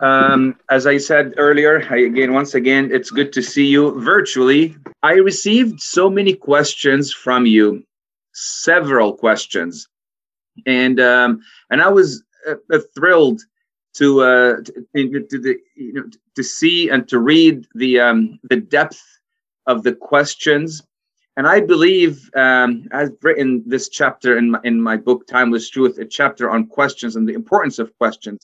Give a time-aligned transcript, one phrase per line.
[0.00, 4.76] Um, as I said earlier, I, again, once again, it's good to see you virtually.
[5.02, 7.82] I received so many questions from you,
[8.32, 9.88] several questions,
[10.66, 11.40] and um,
[11.70, 13.40] and I was uh, uh thrilled
[13.94, 14.56] to, uh,
[14.94, 16.04] to, to, the, you know,
[16.36, 19.02] to see and to read the um, the depth
[19.66, 20.82] of the questions.
[21.36, 25.98] And I believe um, I've written this chapter in my, in my book, Timeless Truth,
[25.98, 28.40] a chapter on questions and the importance of questions.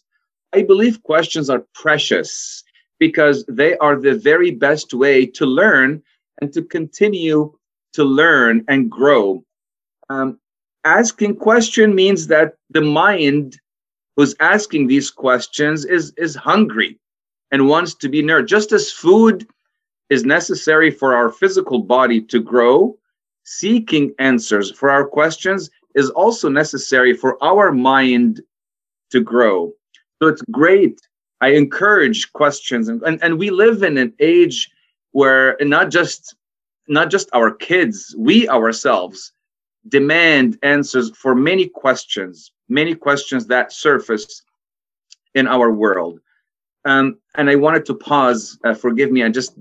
[0.54, 2.62] I believe questions are precious
[3.00, 6.00] because they are the very best way to learn
[6.40, 7.52] and to continue
[7.94, 9.44] to learn and grow.
[10.08, 10.38] Um,
[10.84, 13.60] asking question means that the mind
[14.16, 17.00] who's asking these questions is is hungry
[17.50, 19.46] and wants to be nourished just as food
[20.08, 22.96] is necessary for our physical body to grow
[23.44, 28.40] seeking answers for our questions is also necessary for our mind
[29.10, 29.72] to grow
[30.24, 31.00] so it's great
[31.40, 34.70] i encourage questions and, and, and we live in an age
[35.12, 36.34] where not just
[36.88, 39.32] not just our kids we ourselves
[39.88, 44.42] demand answers for many questions many questions that surface
[45.34, 46.20] in our world.
[46.84, 49.58] Um, and I wanted to pause, uh, forgive me, and just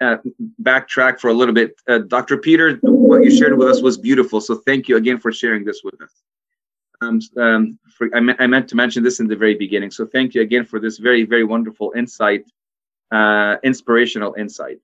[0.00, 0.16] uh,
[0.62, 1.74] backtrack for a little bit.
[1.88, 2.36] Uh, Dr.
[2.38, 4.40] Peter, what you shared with us was beautiful.
[4.40, 6.22] So thank you again for sharing this with us.
[7.02, 9.90] Um, um, for, I, me- I, meant to mention this in the very beginning.
[9.90, 12.44] So thank you again for this very, very wonderful insight,
[13.10, 14.78] uh, inspirational insight.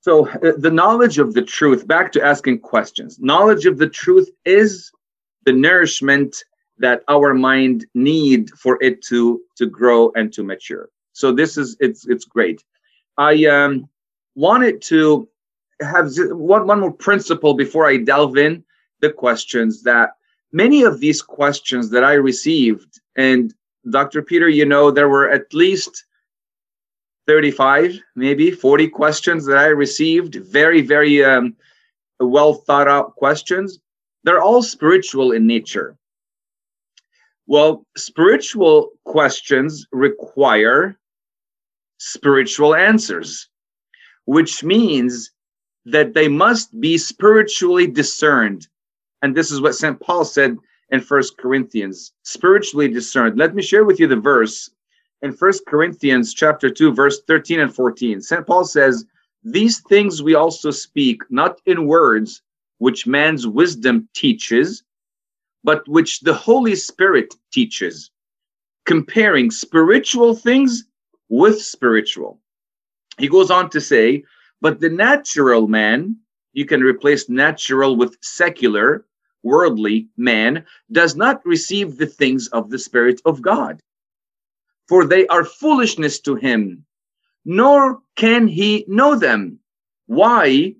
[0.00, 3.18] So uh, the knowledge of the truth, back to asking questions.
[3.20, 4.90] Knowledge of the truth is
[5.44, 6.44] the nourishment
[6.78, 11.76] that our mind need for it to to grow and to mature so this is
[11.80, 12.62] it's it's great
[13.16, 13.88] i um
[14.34, 15.28] wanted to
[15.80, 18.62] have one, one more principle before i delve in
[19.00, 20.10] the questions that
[20.62, 23.54] many of these questions that i received and
[23.90, 26.04] dr peter you know there were at least
[27.26, 31.56] 35 maybe 40 questions that i received very very um,
[32.20, 33.80] well thought out questions
[34.26, 35.96] they're all spiritual in nature.
[37.46, 40.98] Well, spiritual questions require
[41.98, 43.48] spiritual answers,
[44.24, 45.30] which means
[45.84, 48.66] that they must be spiritually discerned.
[49.26, 49.98] And this is what St.
[49.98, 50.56] Paul said
[50.90, 53.36] in First Corinthians, spiritually discerned.
[53.36, 54.70] Let me share with you the verse
[55.20, 58.20] in First Corinthians chapter 2, verse 13 and 14.
[58.20, 58.46] St.
[58.46, 59.04] Paul says,
[59.42, 62.40] These things we also speak, not in words,
[62.78, 64.84] which man's wisdom teaches,
[65.64, 68.12] but which the Holy Spirit teaches,
[68.84, 70.84] comparing spiritual things
[71.28, 72.38] with spiritual.
[73.18, 74.22] He goes on to say,
[74.60, 76.18] but the natural man,
[76.52, 79.04] you can replace natural with secular,
[79.46, 83.80] worldly man, does not receive the things of the Spirit of God,
[84.88, 86.84] for they are foolishness to him,
[87.44, 89.60] nor can he know them.
[90.06, 90.74] Why?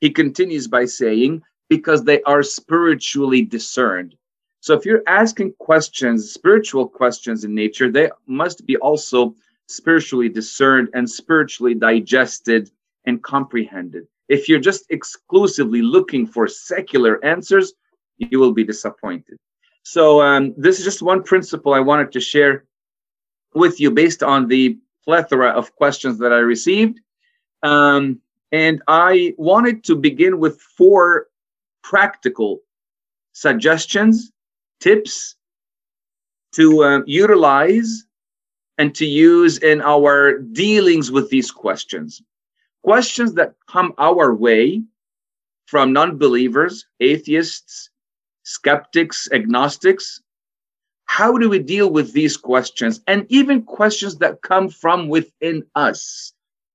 [0.00, 4.14] he continues by saying, because they are spiritually discerned.
[4.60, 9.34] So if you're asking questions, spiritual questions in nature, they must be also
[9.68, 12.70] spiritually discerned and spiritually digested
[13.04, 14.06] and comprehended.
[14.28, 17.72] If you're just exclusively looking for secular answers,
[18.18, 19.38] you will be disappointed.
[19.82, 22.64] So um, this is just one principle I wanted to share
[23.54, 27.00] with you based on the plethora of questions that I received.
[27.62, 28.20] Um,
[28.52, 31.28] and I wanted to begin with four
[31.82, 32.60] practical
[33.32, 34.32] suggestions,
[34.80, 35.36] tips
[36.52, 38.04] to uh, utilize
[38.78, 42.22] and to use in our dealings with these questions.
[42.86, 44.82] Questions that come our way
[45.66, 47.90] from non believers, atheists,
[48.44, 50.22] skeptics, agnostics.
[51.06, 53.00] How do we deal with these questions?
[53.06, 56.32] And even questions that come from within us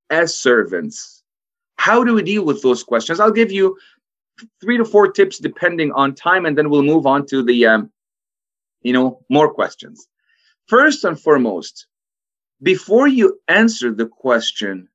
[0.10, 1.22] as servants
[1.82, 3.20] how do we deal with those questions?
[3.20, 3.76] I'll give you
[4.62, 7.92] three to four tips depending on time, and then we'll move on to the, um,
[8.84, 10.08] you know, more questions.
[10.68, 11.88] First and foremost,
[12.62, 14.90] before you answer the question,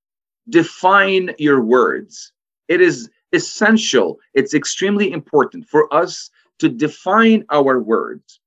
[0.48, 2.32] define your words.
[2.68, 8.40] It is essential, it's extremely important for us to define our words.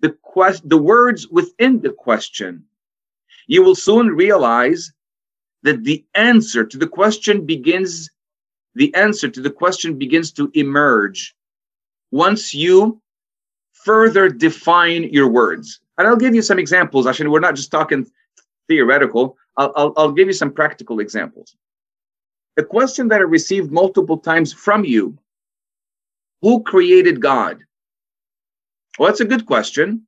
[0.00, 2.64] The, quest- the words within the question.
[3.46, 4.92] You will soon realize
[5.62, 8.10] that the answer to the question begins
[8.76, 11.34] the answer to the question begins to emerge
[12.12, 13.00] once you
[13.72, 18.06] further define your words and i'll give you some examples actually we're not just talking
[18.68, 21.56] theoretical i'll, I'll, I'll give you some practical examples
[22.56, 25.16] a question that i received multiple times from you
[26.42, 27.58] who created god
[28.98, 30.06] well that's a good question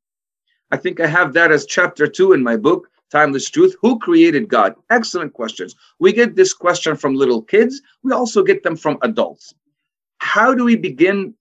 [0.73, 3.77] I think I have that as chapter two in my book, Timeless Truth.
[3.83, 4.75] Who created God?
[4.89, 5.77] Excellent questions.
[5.99, 9.55] We get this question from little kids, we also get them from adults.
[10.19, 11.35] How do we begin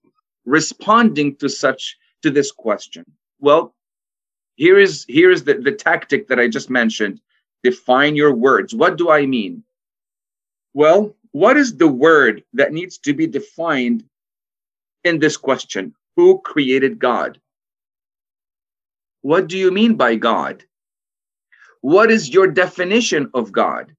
[0.44, 3.06] responding to such to this question?
[3.40, 3.74] Well,
[4.56, 7.18] here is here is the, the tactic that I just mentioned.
[7.62, 8.74] Define your words.
[8.74, 9.64] What do I mean?
[10.74, 14.04] Well, what is the word that needs to be defined
[15.04, 15.94] in this question?
[16.16, 17.40] Who created God?
[19.22, 20.64] What do you mean by God?
[21.80, 23.94] What is your definition of God?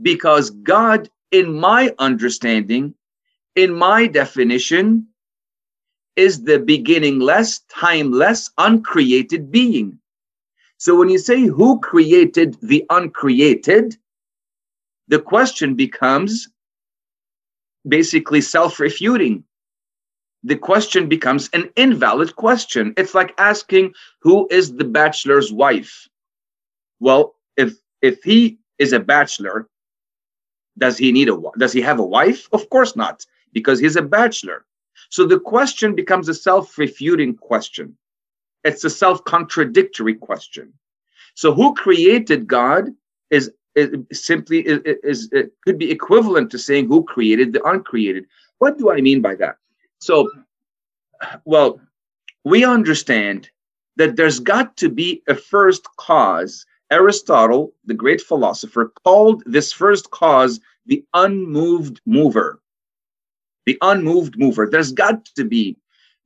[0.00, 2.94] Because God, in my understanding,
[3.56, 5.08] in my definition,
[6.16, 9.98] is the beginningless, timeless, uncreated being.
[10.82, 13.96] So when you say who created the uncreated,
[15.06, 16.48] the question becomes
[17.86, 19.44] basically self refuting.
[20.42, 22.94] The question becomes an invalid question.
[22.96, 26.08] It's like asking who is the bachelor's wife?
[26.98, 29.68] Well, if if he is a bachelor,
[30.78, 32.48] does he need a does he have a wife?
[32.52, 34.64] Of course not, because he's a bachelor.
[35.10, 37.96] So the question becomes a self-refuting question.
[38.64, 40.72] It's a self-contradictory question.
[41.34, 42.90] So who created God
[43.30, 48.26] is, is simply is, is, is could be equivalent to saying who created the uncreated.
[48.58, 49.56] What do I mean by that?
[49.98, 50.30] So,
[51.44, 51.80] well,
[52.44, 53.50] we understand
[53.96, 56.66] that there's got to be a first cause.
[56.90, 62.60] Aristotle, the great philosopher, called this first cause the unmoved mover
[63.66, 64.68] the unmoved mover.
[64.70, 65.76] There's got to be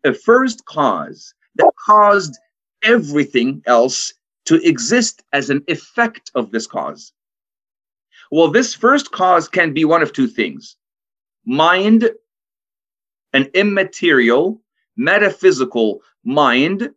[0.05, 2.39] a first cause that caused
[2.83, 4.13] everything else
[4.47, 7.13] to exist as an effect of this cause.
[8.31, 10.77] Well, this first cause can be one of two things
[11.45, 12.11] mind,
[13.33, 14.61] an immaterial,
[14.97, 16.91] metaphysical mind,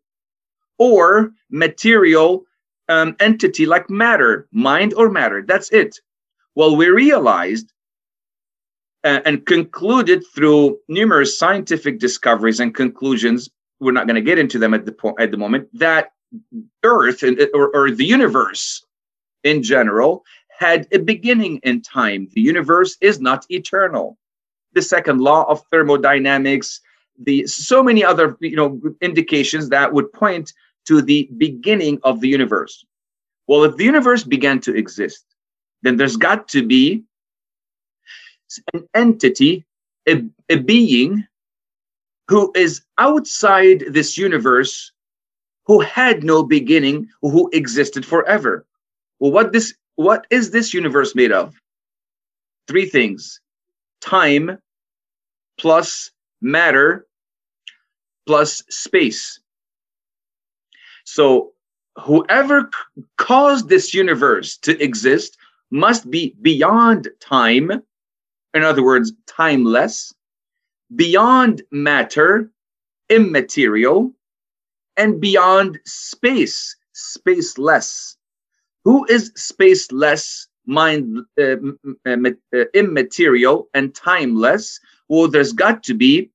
[0.77, 2.45] or material
[2.88, 5.44] um, entity like matter, mind or matter.
[5.45, 6.00] That's it.
[6.56, 7.71] Well, we realized
[9.03, 13.50] uh, and concluded through numerous scientific discoveries and conclusions.
[13.79, 15.69] We're not going to get into them at the point at the moment.
[15.73, 16.11] That
[16.83, 18.85] Earth and, or, or the universe
[19.43, 20.23] in general
[20.59, 22.27] had a beginning in time.
[22.33, 24.17] The universe is not eternal.
[24.73, 26.81] The second law of thermodynamics,
[27.17, 30.53] the so many other you know indications that would point
[30.85, 32.85] to the beginning of the universe.
[33.47, 35.25] Well, if the universe began to exist,
[35.81, 37.03] then there's got to be
[38.73, 39.65] an entity,
[40.07, 41.25] a, a being
[42.29, 44.91] who is outside this universe,
[45.65, 48.65] who had no beginning, who existed forever.
[49.19, 51.55] Well, what this what is this universe made of?
[52.67, 53.41] Three things:
[53.99, 54.59] time
[55.57, 56.11] plus
[56.41, 57.07] matter
[58.25, 59.39] plus space.
[61.03, 61.53] So
[61.97, 62.69] whoever
[63.17, 65.37] caused this universe to exist
[65.71, 67.81] must be beyond time
[68.53, 70.13] in other words, timeless,
[70.95, 72.51] beyond matter,
[73.09, 74.13] immaterial,
[74.97, 78.15] and beyond space, spaceless.
[78.83, 81.56] Who is spaceless, mind, uh,
[82.06, 82.18] uh,
[82.56, 84.80] uh, immaterial, and timeless?
[85.07, 86.31] Well, there's got to be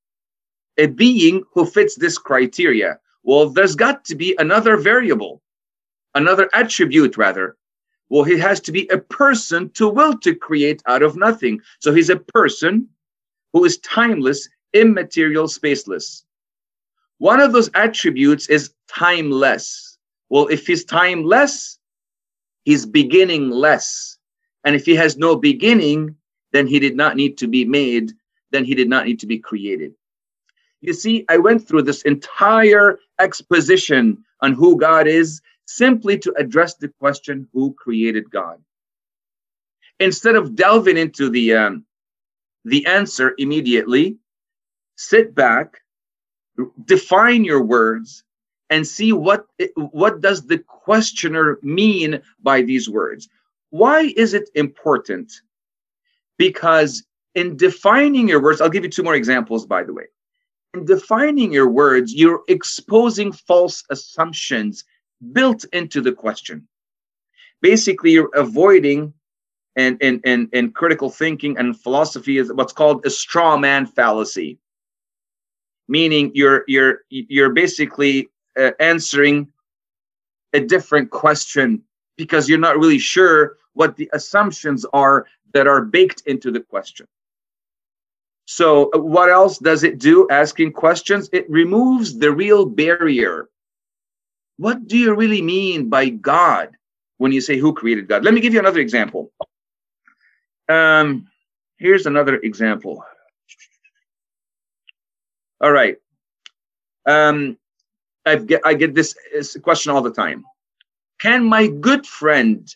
[0.79, 2.99] a being who fits this criteria.
[3.23, 5.43] Well, there's got to be another variable,
[6.15, 7.57] another attribute, rather,
[8.09, 11.61] well, he has to be a person to will to create out of nothing.
[11.81, 12.89] So he's a person
[13.53, 16.25] who is timeless, immaterial, spaceless.
[17.19, 19.99] One of those attributes is timeless.
[20.29, 21.79] Well, if he's timeless,
[22.65, 24.19] he's beginningless.
[24.65, 26.17] And if he has no beginning,
[26.53, 28.13] then he did not need to be made,
[28.51, 29.95] then he did not need to be created.
[30.81, 36.75] You see, I went through this entire exposition on who God is simply to address
[36.75, 38.63] the question who created God.
[40.01, 41.87] Instead of delving into the um,
[42.65, 44.19] the answer immediately,
[44.97, 45.81] sit back,
[46.85, 48.25] define your words,
[48.71, 49.47] and see what
[49.77, 53.29] what does the questioner mean by these words.
[53.71, 55.33] Why is it important?
[56.39, 60.05] Because in defining your words, I'll give you two more examples, by the way.
[60.75, 64.85] In defining your words, you're exposing false assumptions
[65.33, 66.67] built into the question.
[67.61, 69.13] Basically, you're avoiding
[69.77, 74.59] and in, in critical thinking and philosophy is what's called a straw man fallacy.
[75.89, 79.49] Meaning you're you're you're basically uh, answering
[80.53, 81.83] a different question
[82.17, 87.07] because you're not really sure what the assumptions are that are baked into the question.
[88.47, 91.29] So, what else does it do asking questions?
[91.33, 93.49] It removes the real barrier
[94.57, 96.77] what do you really mean by God
[97.19, 98.25] when you say who created God?
[98.25, 99.33] Let me give you another example.
[100.69, 101.29] Um,
[101.77, 103.05] here's another example.
[105.65, 105.97] All right.
[107.07, 107.57] Um,
[108.27, 109.17] I get I get this
[109.63, 110.45] question all the time.
[111.23, 112.69] Can my good friend,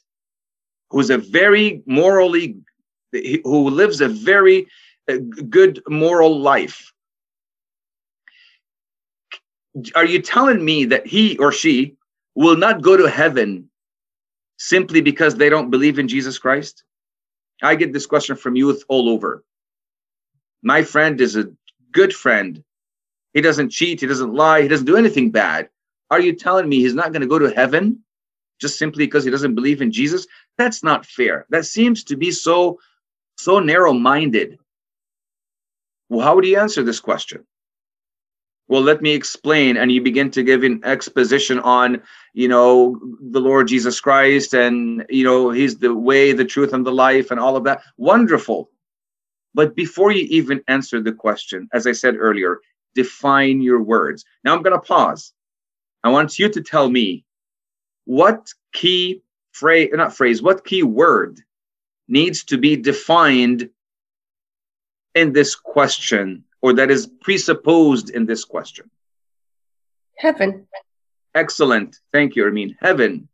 [0.88, 2.56] who's a very morally,
[3.12, 4.68] who lives a very
[5.06, 5.18] uh,
[5.50, 6.94] good moral life,
[9.94, 11.94] are you telling me that he or she
[12.34, 13.68] will not go to heaven
[14.56, 16.84] simply because they don't believe in Jesus Christ?
[17.62, 19.44] I get this question from youth all over.
[20.62, 21.50] My friend is a
[21.92, 22.64] good friend.
[23.38, 25.68] He doesn't cheat, he doesn't lie, he doesn't do anything bad.
[26.10, 28.02] Are you telling me he's not going to go to heaven
[28.60, 30.26] just simply because he doesn't believe in Jesus?
[30.56, 31.46] That's not fair.
[31.48, 32.80] That seems to be so
[33.36, 34.58] so narrow-minded.
[36.08, 37.46] Well, how would you answer this question?
[38.66, 42.02] well let me explain and you begin to give an exposition on
[42.34, 46.84] you know the lord jesus christ and you know he's the way the truth and
[46.84, 48.68] the life and all of that wonderful
[49.54, 52.60] but before you even answer the question as i said earlier
[53.02, 55.32] define your words now i'm going to pause
[56.04, 57.24] i want you to tell me
[58.04, 58.40] what
[58.72, 61.40] key phrase not phrase what key word
[62.08, 63.68] needs to be defined
[65.14, 68.90] in this question or that is presupposed in this question?
[70.16, 70.66] Heaven.
[71.34, 71.96] Excellent.
[72.12, 73.28] Thank you, I mean Heaven.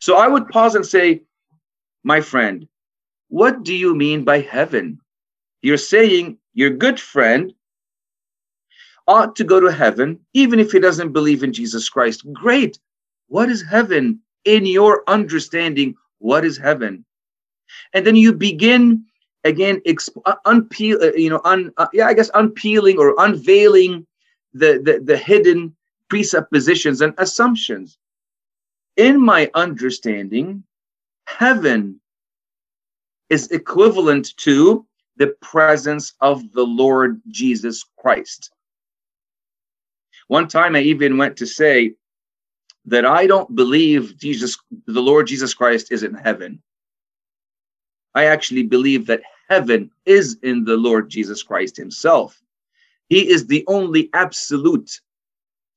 [0.00, 1.22] So I would pause and say,
[2.02, 2.68] my friend,
[3.28, 5.00] what do you mean by heaven?
[5.62, 7.54] You're saying your good friend
[9.10, 12.24] ought to go to heaven, even if he doesn't believe in Jesus Christ.
[12.32, 12.78] Great.
[13.26, 15.96] What is heaven in your understanding?
[16.18, 17.04] What is heaven?
[17.92, 19.04] And then you begin
[19.44, 24.06] again exp- uh, unpeel uh, you know un, uh, yeah i guess unpeeling or unveiling
[24.52, 25.74] the, the the hidden
[26.08, 27.98] presuppositions and assumptions
[28.96, 30.62] in my understanding
[31.26, 31.98] heaven
[33.30, 34.84] is equivalent to
[35.16, 38.50] the presence of the lord jesus christ
[40.36, 41.94] one time i even went to say
[42.86, 44.56] that i don't believe jesus
[44.86, 46.60] the lord jesus christ is in heaven
[48.14, 52.40] I actually believe that heaven is in the Lord Jesus Christ himself.
[53.08, 55.00] He is the only absolute.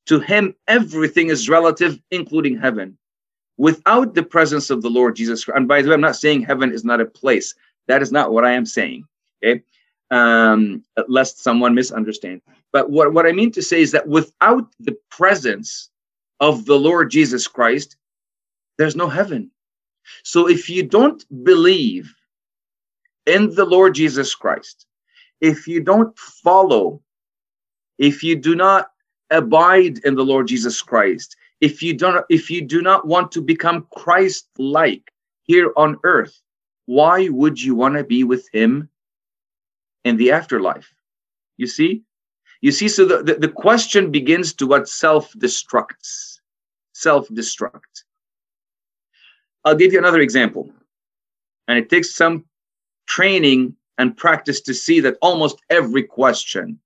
[0.06, 2.98] To him, everything is relative, including heaven.
[3.56, 6.42] Without the presence of the Lord Jesus Christ, and by the way, I'm not saying
[6.42, 7.54] heaven is not a place.
[7.86, 9.04] That is not what I am saying.
[9.42, 9.62] Okay.
[10.14, 12.40] Um, lest someone misunderstand.
[12.72, 15.90] But what, what I mean to say is that without the presence
[16.38, 17.96] of the Lord Jesus Christ,
[18.78, 19.50] there's no heaven.
[20.22, 22.14] So if you don't believe
[23.26, 24.86] in the Lord Jesus Christ,
[25.40, 27.02] if you don't follow,
[27.98, 28.92] if you do not
[29.30, 33.40] abide in the Lord Jesus Christ, if you don't if you do not want to
[33.40, 35.10] become Christ-like
[35.42, 36.40] here on earth,
[36.86, 38.88] why would you want to be with him
[40.04, 40.92] in the afterlife?
[41.56, 42.02] You see?
[42.60, 46.40] You see, so the, the, the question begins to what self-destructs.
[46.92, 48.04] Self-destruct.
[49.64, 50.70] I'll give you another example.
[51.68, 52.44] And it takes some
[53.06, 56.78] training and practice to see that almost every question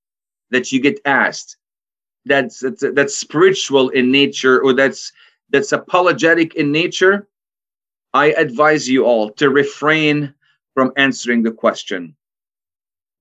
[0.51, 1.57] that you get asked
[2.29, 5.13] that's that's, that's spiritual in nature or that's
[5.51, 7.27] that's apologetic in nature
[8.15, 10.33] i advise you all to refrain
[10.75, 12.15] from answering the question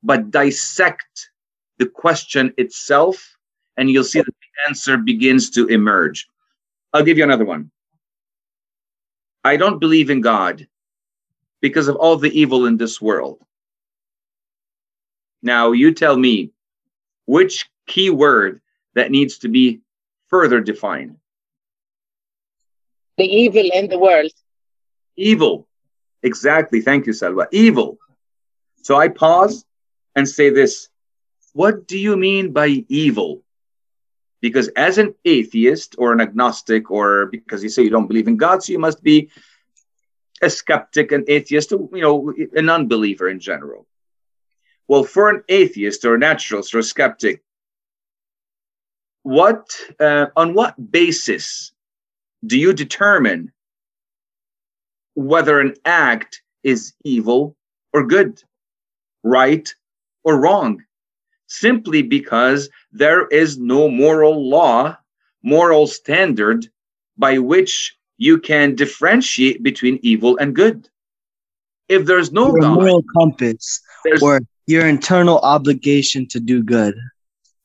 [0.04, 1.32] but dissect
[1.78, 3.36] the question itself
[3.78, 6.28] and you'll see that the answer begins to emerge
[6.94, 7.72] i'll give you another one
[9.44, 10.68] i don't believe in god
[11.62, 13.40] because of all the evil in this world.
[15.42, 16.52] Now, you tell me
[17.26, 18.62] which key word
[18.96, 19.82] that needs to be
[20.28, 21.18] further defined.
[23.18, 24.32] The evil in the world.
[25.16, 25.68] Evil.
[26.22, 26.82] Exactly.
[26.82, 27.48] Thank you, Salwa.
[27.52, 27.98] Evil.
[28.84, 29.66] So I pause
[30.18, 30.90] and say this
[31.54, 33.44] What do you mean by evil?
[34.42, 38.38] Because as an atheist or an agnostic, or because you say you don't believe in
[38.38, 39.30] God, so you must be
[40.42, 43.88] a skeptic, an atheist, you know, an unbeliever in general.
[44.88, 47.42] Well, for an atheist or a naturalist or a skeptic,
[49.24, 49.66] what
[50.00, 51.72] uh, on what basis
[52.46, 53.52] do you determine
[55.16, 57.56] whether an act is evil
[57.92, 58.42] or good,
[59.24, 59.74] right
[60.28, 60.84] or wrong?
[61.48, 64.98] Simply because there is no moral law,
[65.42, 66.68] moral standard
[67.18, 70.90] by which you can differentiate between evil and good.
[71.88, 73.82] If there's no your God, moral compass
[74.22, 76.94] or your internal obligation to do good.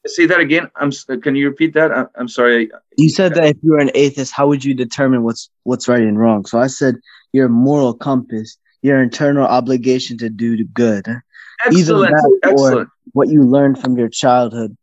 [0.06, 0.70] Say that again.
[0.76, 0.92] I'm.
[1.08, 1.90] Uh, can you repeat that?
[1.90, 2.70] I, I'm sorry.
[2.96, 6.02] You said that if you were an atheist, how would you determine what's what's right
[6.02, 6.44] and wrong?
[6.44, 6.96] So I said
[7.32, 11.06] your moral compass, your internal obligation to do good.
[11.64, 12.14] Excellent.
[12.42, 12.88] Excellent.
[13.12, 14.76] what you learned from your childhood.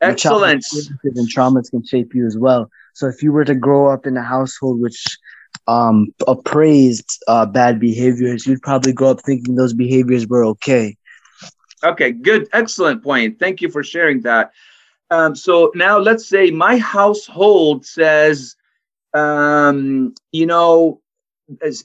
[0.00, 0.64] Excellent.
[0.72, 2.70] Your and traumas can shape you as well.
[2.94, 5.18] So if you were to grow up in a household which
[5.66, 10.96] um, appraised uh, bad behaviors, you'd probably grow up thinking those behaviors were okay.
[11.82, 13.38] Okay, good, excellent point.
[13.38, 14.52] Thank you for sharing that.
[15.10, 18.54] Um, so now let's say my household says,
[19.14, 21.00] um, you know,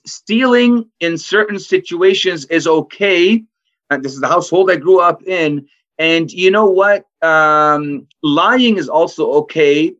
[0.05, 3.43] stealing in certain situations is okay.
[3.89, 5.67] And this is the household I grew up in.
[5.97, 7.05] And you know what?
[7.21, 9.93] Um, lying is also okay.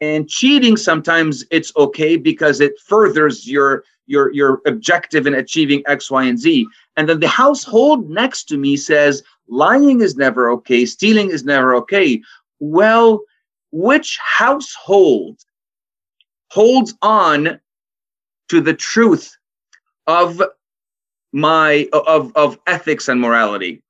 [0.00, 6.10] And cheating sometimes it's okay because it furthers your your your objective in achieving X,
[6.10, 6.66] Y, and Z.
[6.96, 11.74] And then the household next to me says, lying is never okay, stealing is never
[11.76, 12.20] okay.
[12.58, 13.22] Well,
[13.70, 15.38] which household
[16.50, 17.60] holds on
[18.48, 19.36] to the truth
[20.06, 20.42] of
[21.32, 23.82] my of of ethics and morality?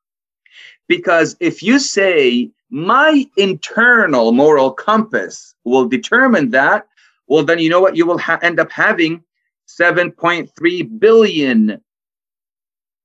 [0.88, 6.86] Because if you say my internal moral compass will determine that,
[7.26, 7.96] well, then you know what?
[7.96, 9.22] You will ha- end up having
[9.68, 11.80] 7.3 billion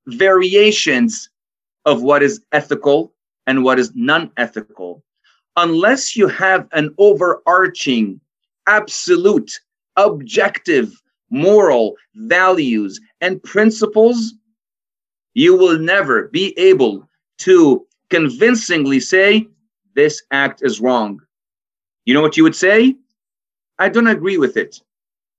[0.08, 1.30] variations
[1.86, 3.14] of what is ethical
[3.46, 5.04] and what is non ethical.
[5.56, 8.20] Unless you have an overarching,
[8.68, 9.60] absolute,
[9.96, 14.34] objective, moral values and principles,
[15.34, 17.08] you will never be able
[17.40, 19.48] to convincingly say,
[19.96, 21.20] this act is wrong.
[22.06, 22.96] You know what you would say?
[23.80, 24.82] I don't agree with it,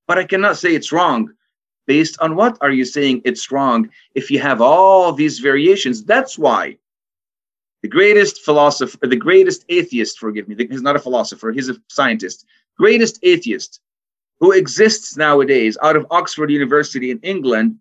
[0.07, 1.33] but I cannot say it's wrong
[1.89, 6.05] Based on what are you saying it's wrong if you have all these variations?
[6.05, 6.77] That's why
[7.81, 12.45] the greatest philosopher, the greatest atheist, forgive me, he's not a philosopher, he's a scientist,
[12.77, 13.81] greatest atheist
[14.41, 17.77] who exists nowadays out of Oxford University in England.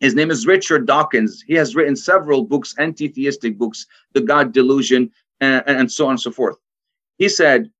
[0.00, 1.42] His name is Richard Dawkins.
[1.46, 6.12] He has written several books, anti theistic books, The God Delusion, and, and so on
[6.12, 6.56] and so forth.
[7.18, 7.70] He said,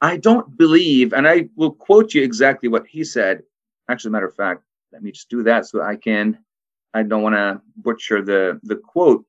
[0.00, 3.42] I don't believe, and I will quote you exactly what he said.
[3.88, 6.38] Actually, matter of fact, let me just do that so I can,
[6.94, 9.24] I don't want to butcher the, the quote.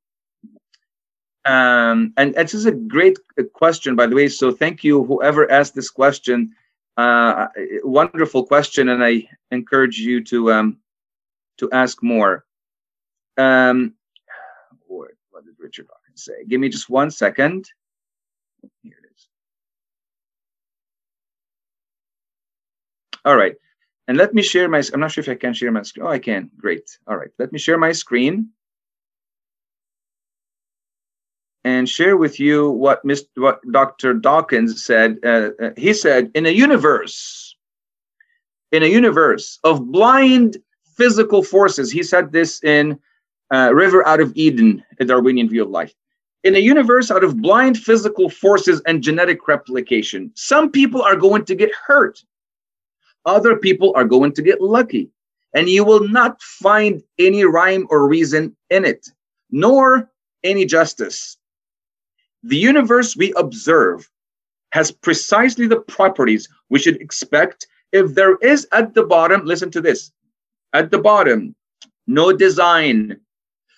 [1.45, 3.17] Um, and this is a great
[3.53, 4.27] question, by the way.
[4.27, 6.53] So thank you, whoever asked this question.
[6.99, 7.47] Uh,
[7.83, 10.77] wonderful question, and I encourage you to um,
[11.57, 12.43] to ask more.
[13.38, 13.93] Um,
[14.85, 16.43] what, what did Richard Dawkins say?
[16.45, 17.71] Give me just one second.
[18.83, 19.27] Here it is.
[23.23, 23.55] All right.
[24.09, 26.05] And let me share my, I'm not sure if I can share my screen.
[26.05, 26.51] Oh, I can.
[26.57, 26.97] Great.
[27.07, 27.29] All right.
[27.38, 28.49] Let me share my screen
[31.69, 33.27] and share with you what Mr.
[33.36, 34.13] what Dr.
[34.13, 35.17] Dawkins said.
[35.23, 37.55] Uh, uh, he said, in a universe,
[38.71, 40.58] in a universe of blind
[40.97, 42.99] physical forces, he said this in
[43.53, 45.93] uh, River Out of Eden, a Darwinian view of life.
[46.43, 51.43] In a universe out of blind physical forces and genetic replication, some people are going
[51.45, 52.23] to get hurt
[53.25, 55.10] other people are going to get lucky.
[55.53, 59.10] And you will not find any rhyme or reason in it,
[59.51, 60.10] nor
[60.43, 61.38] any justice.
[62.43, 64.10] The universe we observe
[64.71, 69.82] has precisely the properties we should expect if there is at the bottom, listen to
[69.82, 70.12] this,
[70.73, 71.56] at the bottom,
[72.08, 73.19] no design,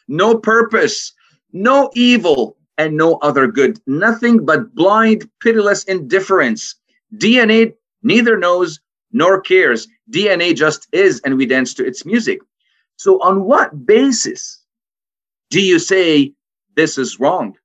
[0.07, 1.13] no purpose,
[1.53, 6.75] no evil, and no other good, nothing but blind, pitiless indifference.
[7.17, 8.79] DNA neither knows
[9.11, 9.87] nor cares.
[10.09, 12.39] DNA just is, and we dance to its music.
[12.95, 14.63] So, on what basis
[15.49, 16.33] do you say
[16.75, 17.55] this is wrong?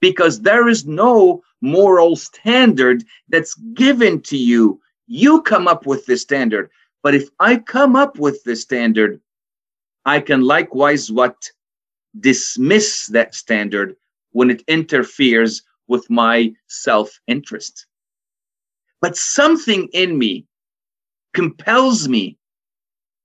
[0.00, 4.80] Because there is no moral standard that's given to you.
[5.06, 6.70] You come up with the standard.
[7.02, 9.20] But if I come up with the standard,
[10.04, 11.50] I can likewise what
[12.18, 13.96] dismiss that standard
[14.32, 17.86] when it interferes with my self-interest
[19.00, 20.46] but something in me
[21.34, 22.36] compels me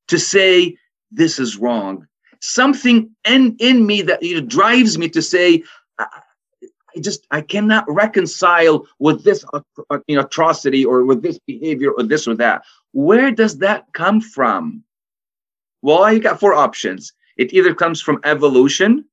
[0.07, 0.75] to say
[1.11, 2.07] this is wrong
[2.41, 5.63] something in, in me that you know, drives me to say
[6.95, 11.39] I, just i cannot reconcile with this uh, uh, you know, atrocity or with this
[11.45, 12.63] behavior or this or that.
[12.93, 14.83] Where does that come from?
[15.81, 17.13] Well you got four options.
[17.37, 19.05] It either comes from evolution.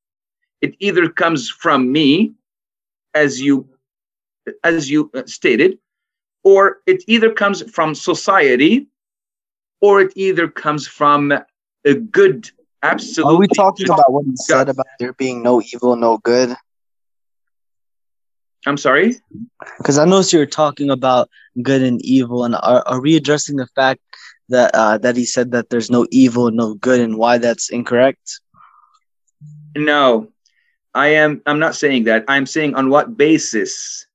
[0.60, 2.34] It either comes from me
[3.14, 3.68] as you
[4.64, 5.78] as you uh, stated
[6.44, 8.88] or it either comes from society
[9.80, 11.32] or it either comes from
[11.84, 12.50] a good
[12.82, 16.56] absolute are we talking about what he said about there being no evil no good
[18.66, 19.16] I'm sorry?
[19.78, 21.28] Because I noticed you were talking about
[21.62, 24.00] good and evil, and are, are we addressing the fact
[24.48, 28.40] that uh, that he said that there's no evil, no good, and why that's incorrect?
[29.76, 30.28] No,
[30.94, 31.42] I am.
[31.46, 32.24] I'm not saying that.
[32.28, 34.06] I'm saying on what basis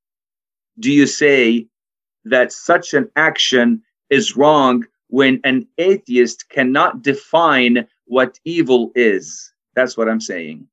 [0.80, 1.68] do you say
[2.26, 9.52] that such an action is wrong when an atheist cannot define what evil is?
[9.76, 10.68] That's what I'm saying.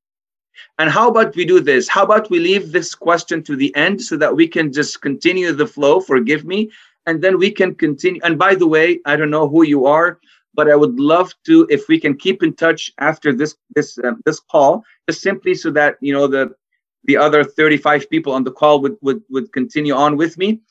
[0.77, 1.87] And how about we do this?
[1.87, 5.51] How about we leave this question to the end so that we can just continue
[5.51, 5.99] the flow?
[5.99, 6.71] Forgive me.
[7.05, 8.21] And then we can continue.
[8.23, 10.19] And by the way, I don't know who you are,
[10.55, 14.21] but I would love to if we can keep in touch after this this um,
[14.25, 16.55] this call, just simply so that you know the
[17.03, 20.61] the other 35 people on the call would would would continue on with me.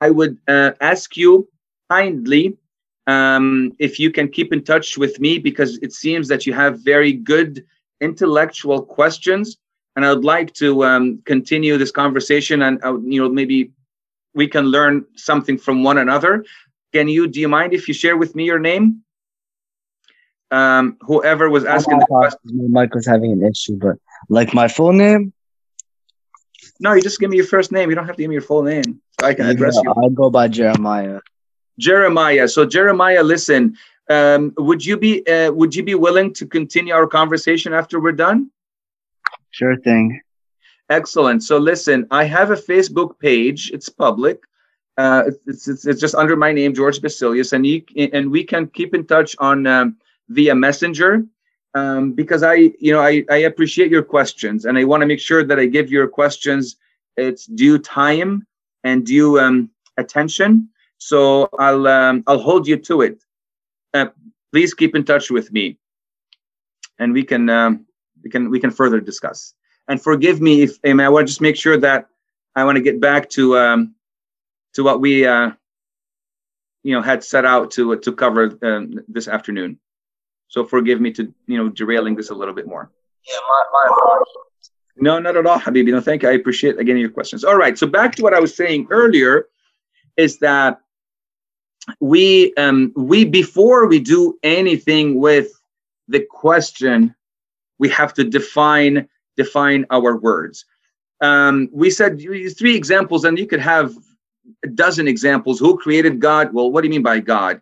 [0.00, 1.48] I would uh, ask you
[1.90, 2.56] kindly
[3.06, 6.80] um, if you can keep in touch with me because it seems that you have
[6.80, 7.64] very good
[8.04, 9.56] intellectual questions,
[9.96, 12.62] and I would like to um, continue this conversation.
[12.62, 13.72] And uh, you know, maybe
[14.34, 16.44] we can learn something from one another.
[16.92, 17.26] Can you?
[17.26, 19.02] Do you mind if you share with me your name?
[20.50, 22.70] Um, whoever was asking the question.
[22.70, 23.96] Mike was having an issue, but
[24.28, 25.32] like my full name.
[26.80, 27.88] No, you just give me your first name.
[27.88, 29.92] You don't have to give me your full name, so I can address you.
[29.96, 31.20] I'll go by Jeremiah.
[31.78, 32.46] Jeremiah.
[32.48, 33.76] So Jeremiah, listen,
[34.10, 38.12] um, would you be uh, would you be willing to continue our conversation after we're
[38.12, 38.50] done?
[39.50, 40.20] Sure thing.
[40.90, 41.42] Excellent.
[41.42, 43.70] So listen, I have a Facebook page.
[43.72, 44.40] It's public.
[44.96, 48.66] Uh, it's, it's, it's just under my name, George Basilius, and you and we can
[48.68, 49.96] keep in touch on um,
[50.28, 51.24] via Messenger
[51.74, 55.20] um, because I you know I, I appreciate your questions and I want to make
[55.20, 56.76] sure that I give your questions
[57.16, 58.46] its due time
[58.84, 60.68] and due um, attention.
[60.98, 63.24] So I'll um, I'll hold you to it
[63.94, 64.06] uh,
[64.52, 65.78] please keep in touch with me,
[66.98, 67.86] and we can um,
[68.22, 69.54] we can we can further discuss.
[69.88, 72.08] And forgive me if I, I want to just make sure that
[72.56, 73.94] I want to get back to um,
[74.74, 75.50] to what we uh,
[76.82, 79.78] you know had set out to to cover um, this afternoon.
[80.48, 82.90] So forgive me to you know derailing this a little bit more.
[83.26, 84.70] Yeah, my, my apologies.
[84.96, 85.90] No, not at all, Habibi.
[85.90, 86.28] No, thank you.
[86.28, 87.44] I appreciate again your questions.
[87.44, 87.76] All right.
[87.76, 89.48] So back to what I was saying earlier
[90.16, 90.80] is that
[92.00, 95.48] we um, we before we do anything with
[96.08, 97.14] the question,
[97.78, 100.64] we have to define define our words.
[101.20, 103.94] Um, we said three examples, and you could have
[104.64, 105.58] a dozen examples.
[105.58, 106.52] Who created God?
[106.52, 107.60] Well, what do you mean by God?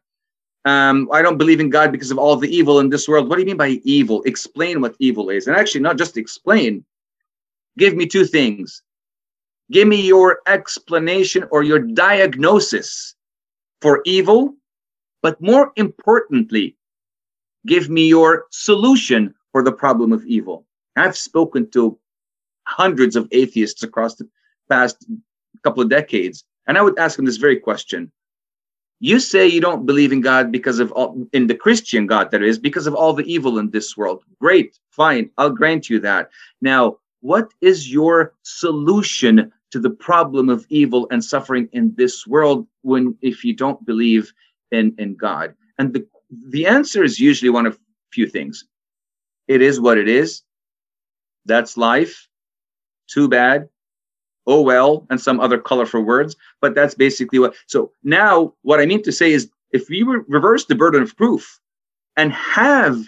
[0.64, 3.28] Um, I don't believe in God because of all the evil in this world.
[3.28, 4.22] What do you mean by evil?
[4.22, 5.46] Explain what evil is.
[5.48, 6.84] And actually, not just explain,
[7.78, 8.82] give me two things.
[9.72, 13.16] Give me your explanation or your diagnosis
[13.82, 14.54] for evil,
[15.22, 16.76] but more importantly,
[17.66, 20.64] give me your solution for the problem of evil.
[20.96, 21.98] I've spoken to
[22.66, 24.28] hundreds of atheists across the
[24.70, 25.04] past
[25.64, 28.10] couple of decades, and I would ask them this very question.
[29.00, 32.42] You say you don't believe in God because of all, in the Christian God, that
[32.42, 34.22] is, because of all the evil in this world.
[34.40, 36.30] Great, fine, I'll grant you that.
[36.60, 42.66] Now, what is your solution to the problem of evil and suffering in this world
[42.82, 44.32] when if you don't believe
[44.70, 45.54] in in god.
[45.78, 46.06] And the
[46.48, 47.78] the answer is usually one of
[48.12, 48.64] few things.
[49.48, 50.42] It is what it is.
[51.46, 52.28] That's life.
[53.08, 53.68] Too bad.
[54.46, 58.86] Oh well and some other colorful words but that's basically what so now what i
[58.86, 61.60] mean to say is if we reverse the burden of proof
[62.16, 62.98] and have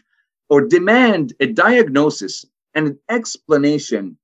[0.48, 4.16] or demand a diagnosis and an explanation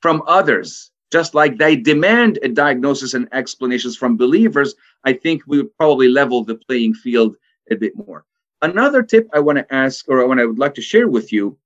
[0.00, 5.58] from others just like they demand a diagnosis and explanations from believers, I think we
[5.58, 7.36] would probably level the playing field
[7.70, 8.24] a bit more.
[8.62, 11.56] Another tip I want to ask, or what I would like to share with you,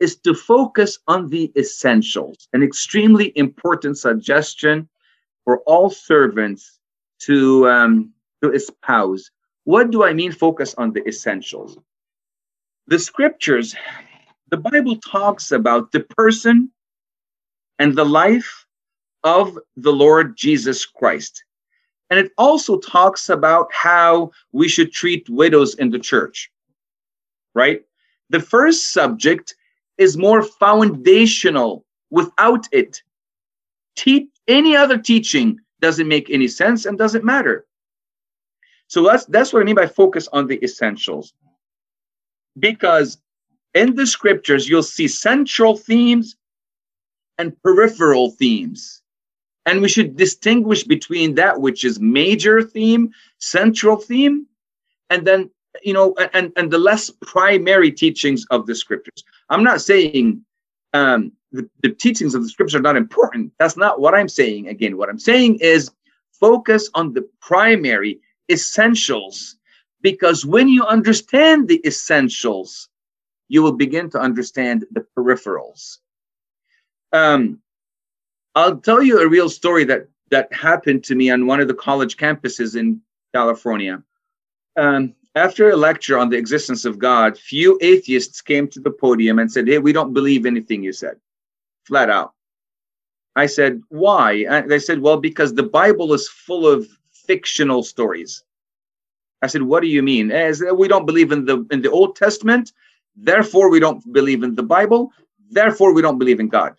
[0.00, 4.88] is to focus on the essentials, an extremely important suggestion
[5.44, 6.80] for all servants
[7.20, 9.30] to, um, to espouse.
[9.64, 11.78] What do I mean, focus on the essentials?
[12.88, 13.74] The scriptures,
[14.50, 16.70] the Bible talks about the person
[17.78, 18.66] and the life
[19.24, 21.44] of the Lord Jesus Christ.
[22.10, 26.50] And it also talks about how we should treat widows in the church,
[27.54, 27.82] right?
[28.30, 29.54] The first subject
[29.98, 31.84] is more foundational.
[32.10, 33.02] Without it,
[33.96, 37.66] te- any other teaching doesn't make any sense and doesn't matter.
[38.88, 41.34] So that's that's what I mean by focus on the essentials.
[42.58, 43.18] Because
[43.74, 46.36] in the scriptures, you'll see central themes
[47.38, 49.02] and peripheral themes.
[49.66, 54.46] And we should distinguish between that which is major theme, central theme,
[55.10, 55.50] and then,
[55.82, 59.24] you know, and, and the less primary teachings of the scriptures.
[59.50, 60.44] I'm not saying
[60.92, 63.52] um, the, the teachings of the scripture are not important.
[63.58, 64.68] That's not what I'm saying.
[64.68, 65.90] Again, what I'm saying is
[66.32, 68.20] focus on the primary
[68.50, 69.56] essentials
[70.00, 72.88] because when you understand the essentials,
[73.48, 75.98] you will begin to understand the peripherals.
[77.16, 77.60] Um,
[78.54, 81.74] I'll tell you a real story that that happened to me on one of the
[81.88, 83.00] college campuses in
[83.32, 84.02] California.
[84.76, 89.38] Um, after a lecture on the existence of God, few atheists came to the podium
[89.38, 91.16] and said, "Hey, we don't believe anything you said,"
[91.84, 92.32] flat out.
[93.36, 96.88] I said, "Why?" And they said, "Well, because the Bible is full of
[97.28, 98.44] fictional stories."
[99.42, 102.16] I said, "What do you mean?" As we don't believe in the in the Old
[102.16, 102.72] Testament,
[103.30, 105.12] therefore we don't believe in the Bible,
[105.50, 106.74] therefore we don't believe in God.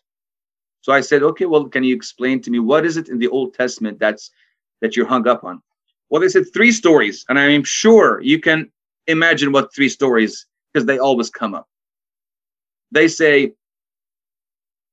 [0.82, 3.28] So I said, okay, well, can you explain to me what is it in the
[3.28, 4.32] Old Testament that's
[4.82, 5.62] that you're hung up on?
[6.10, 8.72] Well, they said three stories, and I'm sure you can
[9.08, 11.68] imagine what three stories because they always come up.
[12.92, 13.54] They say,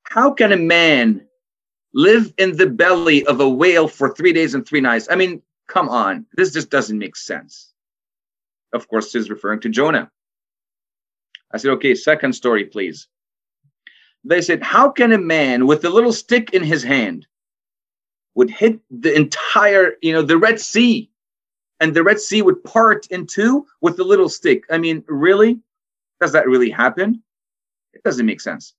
[0.02, 1.26] how can a man
[1.92, 5.08] live in the belly of a whale for three days and three nights?
[5.10, 7.72] I mean, come on, this just doesn't make sense.
[8.72, 10.10] Of course, he's referring to Jonah.
[11.52, 13.06] I said, okay, second story, please
[14.24, 17.26] they said, How can a man with a little stick in his hand
[18.34, 21.10] would hit the entire, you know, the Red Sea,
[21.80, 24.64] and the Red Sea would part in two with a little stick?
[24.70, 25.60] I mean, really?
[26.20, 27.22] Does that really happen?
[27.92, 28.74] It doesn't make sense.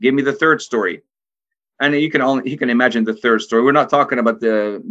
[0.00, 1.02] Give me the third story.
[1.80, 3.62] And you can only you can imagine the third story.
[3.62, 4.82] We're not talking about the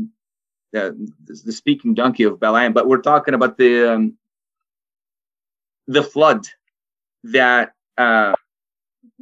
[0.71, 4.17] the, the speaking donkey of Balaam, but we're talking about the um,
[5.88, 6.45] the flood
[7.23, 8.34] that uh,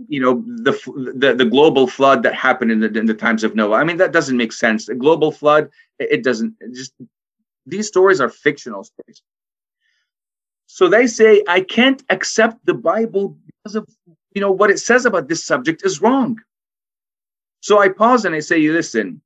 [0.07, 0.71] you know the,
[1.15, 3.77] the the global flood that happened in the, in the times of Noah.
[3.77, 4.85] I mean that doesn't make sense.
[4.85, 6.55] The global flood, it, doesn't.
[6.61, 6.93] It just
[7.65, 9.21] these stories are fictional stories.
[10.67, 13.87] So they say I can't accept the Bible because of
[14.33, 16.39] you know what it says about this subject is wrong.
[17.61, 19.21] So I pause and I say, listen,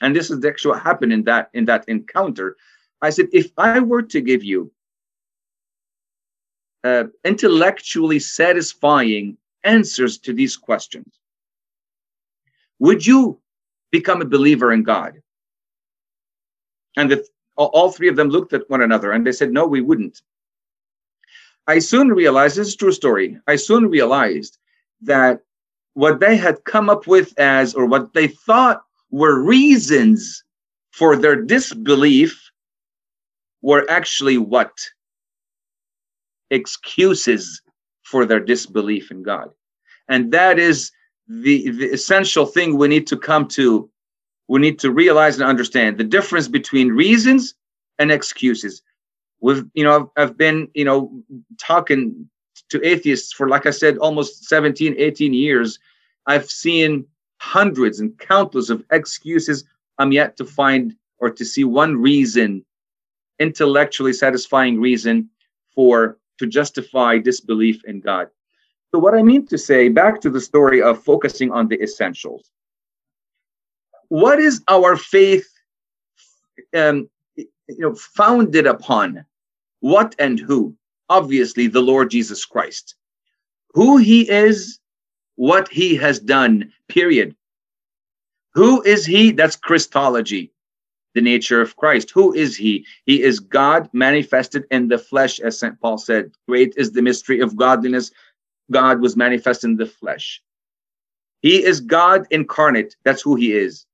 [0.00, 2.56] and this is actually what happened in that in that encounter.
[3.00, 4.72] I said, if I were to give you
[6.84, 11.18] uh, intellectually satisfying answers to these questions.
[12.78, 13.40] Would you
[13.90, 15.22] become a believer in God?
[16.96, 19.80] And the, all three of them looked at one another and they said, No, we
[19.80, 20.20] wouldn't.
[21.66, 23.38] I soon realized this is true story.
[23.46, 24.58] I soon realized
[25.02, 25.40] that
[25.94, 30.42] what they had come up with as, or what they thought were reasons
[30.90, 32.50] for their disbelief,
[33.60, 34.72] were actually what?
[36.50, 37.62] Excuses
[38.12, 39.48] for their disbelief in God.
[40.06, 40.92] And that is
[41.26, 43.88] the, the essential thing we need to come to.
[44.48, 47.54] We need to realize and understand the difference between reasons
[47.98, 48.82] and excuses.
[49.40, 51.10] We've, you know, I've been, you know,
[51.58, 52.28] talking
[52.68, 55.78] to atheists for, like I said, almost 17, 18 years.
[56.26, 57.06] I've seen
[57.40, 59.64] hundreds and countless of excuses.
[59.96, 62.62] I'm yet to find or to see one reason,
[63.38, 65.30] intellectually satisfying reason
[65.74, 68.26] for to justify disbelief in God.
[68.90, 72.50] So, what I mean to say, back to the story of focusing on the essentials.
[74.08, 75.48] What is our faith
[76.76, 77.46] um, you
[77.78, 79.24] know, founded upon?
[79.80, 80.76] What and who?
[81.08, 82.96] Obviously, the Lord Jesus Christ.
[83.74, 84.80] Who he is,
[85.36, 87.36] what he has done, period.
[88.54, 89.30] Who is he?
[89.30, 90.51] That's Christology
[91.14, 92.10] the nature of Christ.
[92.10, 92.86] Who is he?
[93.04, 95.78] He is God manifested in the flesh, as St.
[95.80, 96.32] Paul said.
[96.48, 98.10] Great is the mystery of godliness.
[98.70, 100.42] God was manifest in the flesh.
[101.40, 102.96] He is God incarnate.
[103.04, 103.86] That's who he is.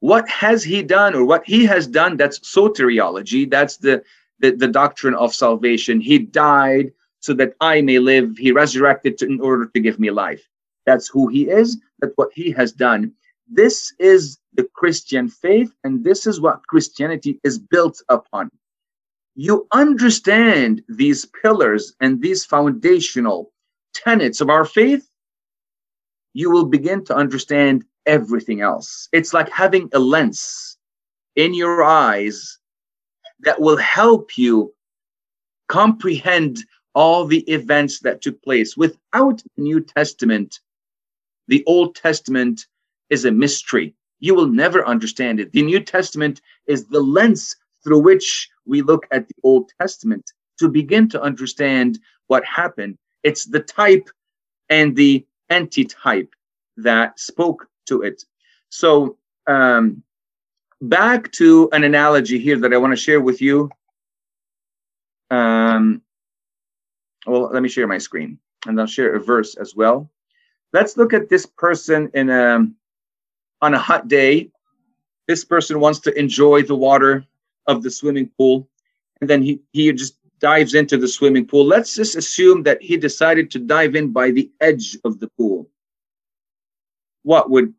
[0.00, 2.16] What has he done or what he has done?
[2.16, 3.50] That's soteriology.
[3.50, 4.02] That's the,
[4.38, 6.00] the, the doctrine of salvation.
[6.00, 8.36] He died so that I may live.
[8.36, 10.46] He resurrected to, in order to give me life.
[10.86, 11.80] That's who he is.
[12.00, 13.12] That's what he has done.
[13.48, 18.50] This is the Christian faith, and this is what Christianity is built upon.
[19.34, 23.52] You understand these pillars and these foundational
[23.92, 25.08] tenets of our faith,
[26.32, 29.08] you will begin to understand everything else.
[29.12, 30.78] It's like having a lens
[31.36, 32.58] in your eyes
[33.40, 34.72] that will help you
[35.68, 38.76] comprehend all the events that took place.
[38.76, 40.60] Without the New Testament,
[41.48, 42.66] the Old Testament
[43.10, 43.94] is a mystery.
[44.20, 45.52] You will never understand it.
[45.52, 50.24] The New Testament is the lens through which we look at the Old Testament
[50.58, 52.96] to begin to understand what happened.
[53.22, 54.08] It's the type
[54.70, 56.34] and the antitype
[56.78, 58.24] that spoke to it.
[58.70, 60.02] So, um,
[60.80, 63.70] back to an analogy here that I want to share with you.
[65.30, 66.02] Um,
[67.26, 70.10] well, let me share my screen and I'll share a verse as well.
[70.72, 72.66] let's look at this person in a
[73.60, 74.50] on a hot day.
[75.26, 77.24] This person wants to enjoy the water
[77.66, 78.68] of the swimming pool,
[79.20, 81.64] and then he he just dives into the swimming pool.
[81.64, 85.70] Let's just assume that he decided to dive in by the edge of the pool.
[87.22, 87.72] What would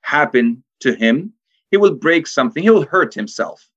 [0.00, 1.32] happen to him?
[1.70, 2.62] He will break something.
[2.62, 3.70] He will hurt himself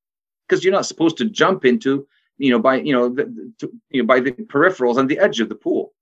[0.47, 4.01] because you're not supposed to jump into, you know, by you know, the, to, you
[4.01, 5.93] know, by the peripherals on the edge of the pool.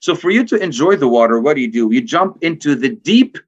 [0.00, 1.92] So for you to enjoy the water, what do you do?
[1.92, 3.38] You jump into the deep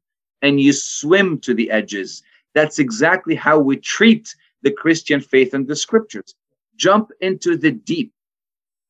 [0.44, 2.22] and you swim to the edges.
[2.52, 6.34] That's exactly how we treat the Christian faith and the scriptures.
[6.76, 8.12] Jump into the deep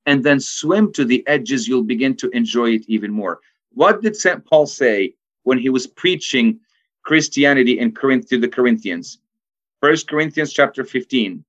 [0.05, 1.69] and then swim to the edges.
[1.69, 3.39] You'll begin to enjoy it even more.
[3.71, 4.45] What did St.
[4.45, 5.15] Paul say
[5.45, 6.59] when he was preaching
[7.05, 9.19] Christianity in Corinth to the Corinthians?
[9.81, 11.45] First Corinthians chapter 15,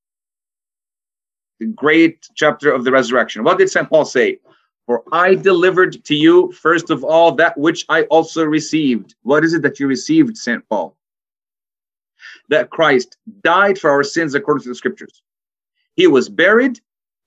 [1.59, 3.43] the great chapter of the resurrection.
[3.43, 3.89] What did St.
[3.89, 4.37] Paul say?
[4.85, 9.15] For I delivered to you, first of all, that which I also received.
[9.23, 10.67] What is it that you received, St.
[10.69, 10.95] Paul?
[12.49, 15.23] That Christ died for our sins according to the scriptures.
[15.95, 16.79] He was buried,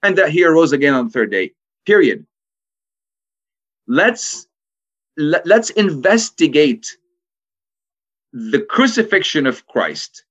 [0.02, 1.52] and that he arose again on the third day.
[1.84, 2.24] Period.
[3.88, 4.46] Let's
[5.16, 6.96] let, let's investigate
[8.32, 10.24] the crucifixion of Christ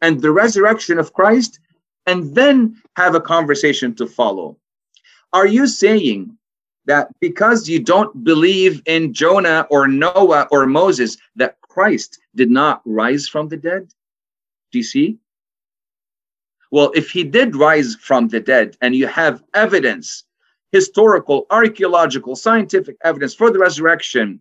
[0.00, 1.58] and the resurrection of Christ,
[2.06, 4.56] and then have a conversation to follow.
[5.32, 6.37] Are you saying
[6.88, 12.82] that because you don't believe in Jonah or Noah or Moses, that Christ did not
[12.84, 13.88] rise from the dead?
[14.72, 15.18] Do you see?
[16.70, 20.24] Well, if he did rise from the dead and you have evidence,
[20.72, 24.40] historical, archaeological, scientific evidence for the resurrection,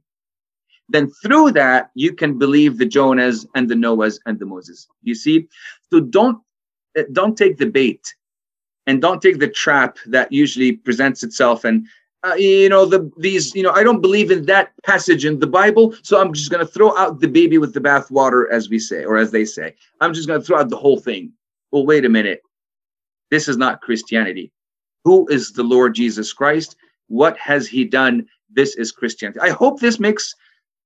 [0.90, 4.88] then through that you can believe the Jonahs and the Noahs and the Moses.
[5.04, 5.48] You see?
[5.92, 6.42] So don't
[6.96, 8.16] eh, don't take the bait
[8.88, 11.88] and don't take the trap that usually presents itself and
[12.28, 15.48] uh, you know the these you know i don't believe in that passage in the
[15.48, 18.80] bible so i'm just going to throw out the baby with the bathwater as we
[18.80, 19.76] say or as they say.
[20.02, 21.32] I'm just going to throw out the whole thing.
[21.72, 22.42] Well wait a minute.
[23.32, 24.52] This is not christianity.
[25.04, 26.76] Who is the lord jesus christ?
[27.08, 28.28] What has he done?
[28.52, 29.40] This is christianity.
[29.40, 30.34] I hope this makes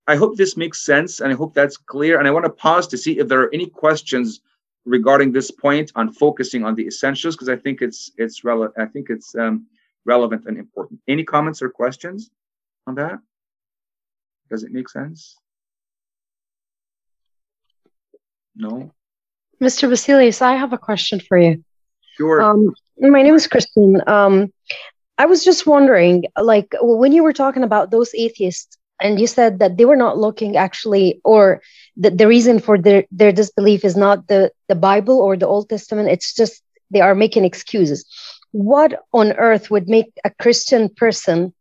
[0.08, 2.88] i hope this makes sense and i hope that's clear and i want to pause
[2.88, 4.42] to see if there are any questions
[4.86, 8.74] regarding this point on focusing on the essentials because I think it's it's relevant.
[8.78, 9.68] I think it's um,
[10.06, 11.00] relevant and important.
[11.08, 12.30] Any comments or questions
[12.88, 13.20] on that?
[14.50, 15.38] Does it make sense?
[18.56, 18.92] No.
[19.62, 19.90] Mr.
[19.90, 21.64] Basilius, I have a question for you.
[22.18, 22.42] Sure.
[22.42, 24.02] Um, my name is Kristen.
[24.08, 24.52] Um,
[25.18, 29.60] I was just wondering, like, when you were talking about those atheists, and you said
[29.60, 31.62] that they were not looking actually, or
[31.98, 35.70] the, the reason for their, their disbelief is not the, the Bible or the Old
[35.70, 36.10] Testament.
[36.10, 36.62] It's just
[36.92, 38.06] they are making excuses.
[38.52, 41.54] What on earth would make a Christian person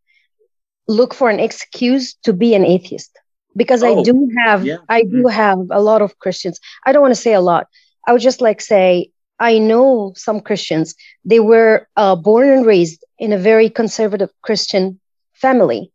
[0.88, 3.16] look for an excuse to be an atheist?
[3.56, 4.78] Because oh, I do have yeah.
[4.88, 5.32] I do mm.
[5.32, 6.60] have a lot of Christians.
[6.86, 7.66] I don't want to say a lot.
[8.06, 10.94] I would just like say I know some Christians.
[11.24, 15.00] They were uh, born and raised in a very conservative Christian
[15.32, 15.92] family,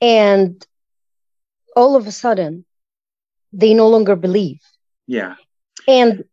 [0.00, 0.64] and
[1.76, 2.64] all of a sudden
[3.52, 4.60] they no longer believe
[5.06, 5.34] yeah
[5.86, 6.24] and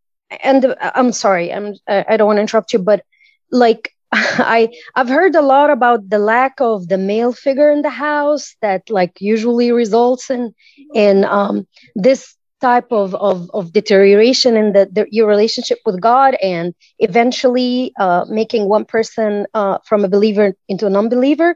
[0.44, 3.04] and i'm sorry i'm i don't want to interrupt you but
[3.52, 3.94] like
[4.58, 8.56] i i've heard a lot about the lack of the male figure in the house
[8.62, 10.54] that like usually results in
[10.94, 16.36] in um this type of of, of deterioration in the, the, your relationship with god
[16.42, 21.56] and eventually uh, making one person uh, from a believer into a non-believer.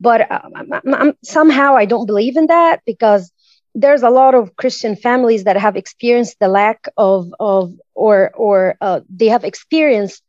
[0.00, 3.32] But um, I'm, I'm, somehow i don't believe in that because
[3.74, 8.76] there's a lot of Christian families that have experienced the lack of of or or
[8.80, 10.22] uh, they have experienced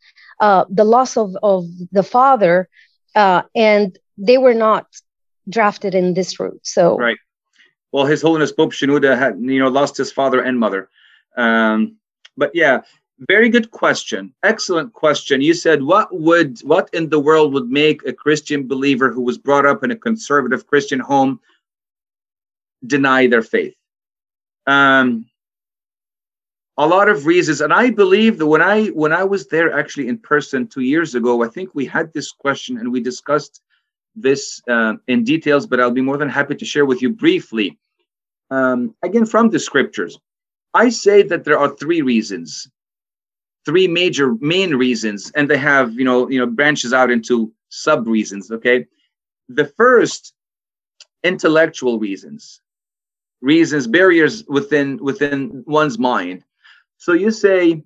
[0.44, 2.68] uh, the loss of of the father,
[3.16, 4.88] uh, and they were not
[5.48, 6.60] drafted in this route.
[6.64, 7.18] So right.
[7.94, 10.90] Well, His Holiness Pope Shenouda had you know lost his father and mother,
[11.38, 11.96] um,
[12.36, 12.82] but yeah,
[13.30, 14.34] very good question.
[14.44, 15.40] Excellent question.
[15.40, 19.38] You said what would what in the world would make a Christian believer who was
[19.38, 21.40] brought up in a conservative Christian home
[22.86, 23.76] deny their faith.
[24.68, 25.26] Um,
[26.78, 30.08] a lot of reasons, and I believe that when I when I was there actually
[30.08, 33.62] in person two years ago, I think we had this question and we discussed
[34.16, 35.68] this uh, in details.
[35.68, 37.78] But I'll be more than happy to share with you briefly.
[38.50, 40.18] Um, again, from the scriptures,
[40.74, 42.68] I say that there are three reasons,
[43.66, 48.08] three major main reasons, and they have you know you know branches out into sub
[48.08, 48.50] reasons.
[48.52, 48.88] Okay,
[49.48, 50.34] the first
[51.24, 52.62] intellectual reasons
[53.44, 56.44] reasons, barriers within within one's mind.
[57.04, 57.84] So you say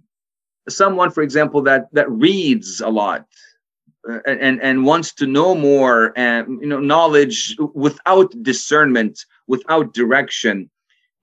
[0.70, 3.26] someone, for example, that that reads a lot
[4.08, 10.70] uh, and and wants to know more and you know knowledge without discernment without direction.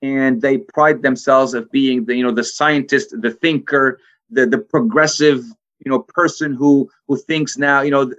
[0.02, 4.58] And they pride themselves of being the you know the scientist the thinker the the
[4.58, 5.44] progressive
[5.84, 8.12] you know person who who thinks now you know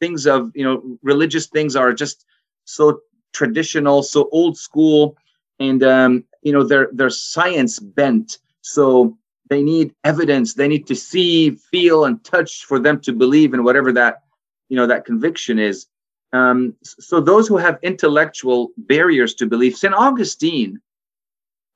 [0.00, 2.26] things of you know religious things are just
[2.64, 2.98] so
[3.32, 5.16] traditional so old school.
[5.60, 9.16] And um you know they're they're science bent so
[9.48, 13.64] they need evidence they need to see feel and touch for them to believe in
[13.64, 14.22] whatever that
[14.68, 15.86] you know that conviction is
[16.32, 20.80] um so those who have intellectual barriers to belief st augustine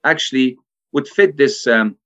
[0.05, 0.57] actually
[0.93, 1.97] would fit this um,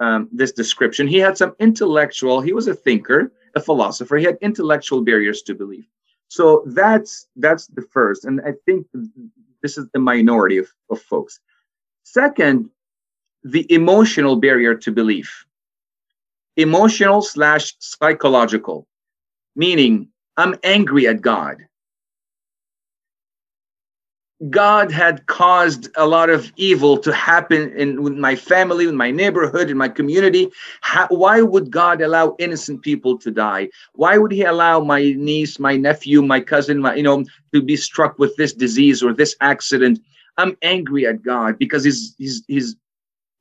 [0.00, 1.06] um, this description.
[1.06, 2.40] He had some intellectual.
[2.40, 4.16] He was a thinker, a philosopher.
[4.16, 5.86] He had intellectual barriers to belief.
[6.28, 8.86] So that's that's the first, and I think
[9.62, 11.40] this is the minority of, of folks.
[12.04, 12.70] Second,
[13.42, 15.46] the emotional barrier to belief.
[16.56, 18.86] Emotional slash psychological,
[19.56, 21.66] meaning I'm angry at God.
[24.48, 29.10] God had caused a lot of evil to happen in with my family, in my
[29.10, 30.50] neighborhood, in my community.
[30.80, 33.68] How, why would God allow innocent people to die?
[33.92, 37.76] Why would He allow my niece, my nephew, my cousin, my, you know, to be
[37.76, 40.00] struck with this disease or this accident?
[40.38, 42.76] I'm angry at God because He's He's He's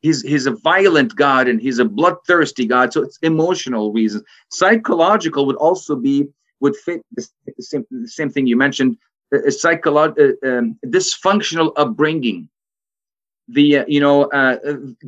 [0.02, 2.94] He's He's a violent God and He's a bloodthirsty God.
[2.94, 4.24] So it's emotional reasons.
[4.50, 6.28] Psychological would also be
[6.62, 7.26] would fit the
[7.60, 8.98] same, the same thing you mentioned
[9.32, 12.50] a psychological uh, um, dysfunctional upbringing
[13.48, 14.58] the uh, you know uh,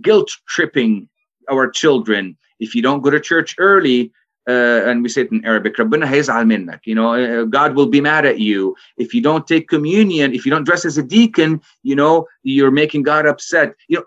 [0.01, 1.09] guilt tripping
[1.49, 4.11] our children if you don't go to church early
[4.49, 8.39] uh, and we say it in Arabic, you know, uh, God will be mad at
[8.39, 8.75] you.
[8.97, 12.71] If you don't take communion, if you don't dress as a deacon, you know, you're
[12.71, 13.75] making God upset.
[13.87, 14.03] You know,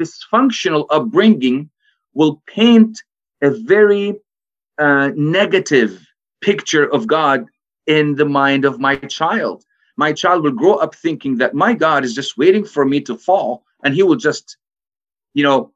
[0.00, 1.70] dysfunctional upbringing
[2.14, 3.02] will paint
[3.42, 4.14] a very
[4.78, 6.06] uh, negative
[6.40, 7.46] picture of God
[7.86, 9.64] in the mind of my child.
[9.96, 13.16] My child will grow up thinking that my God is just waiting for me to
[13.16, 14.56] fall and he will just,
[15.34, 15.72] you know,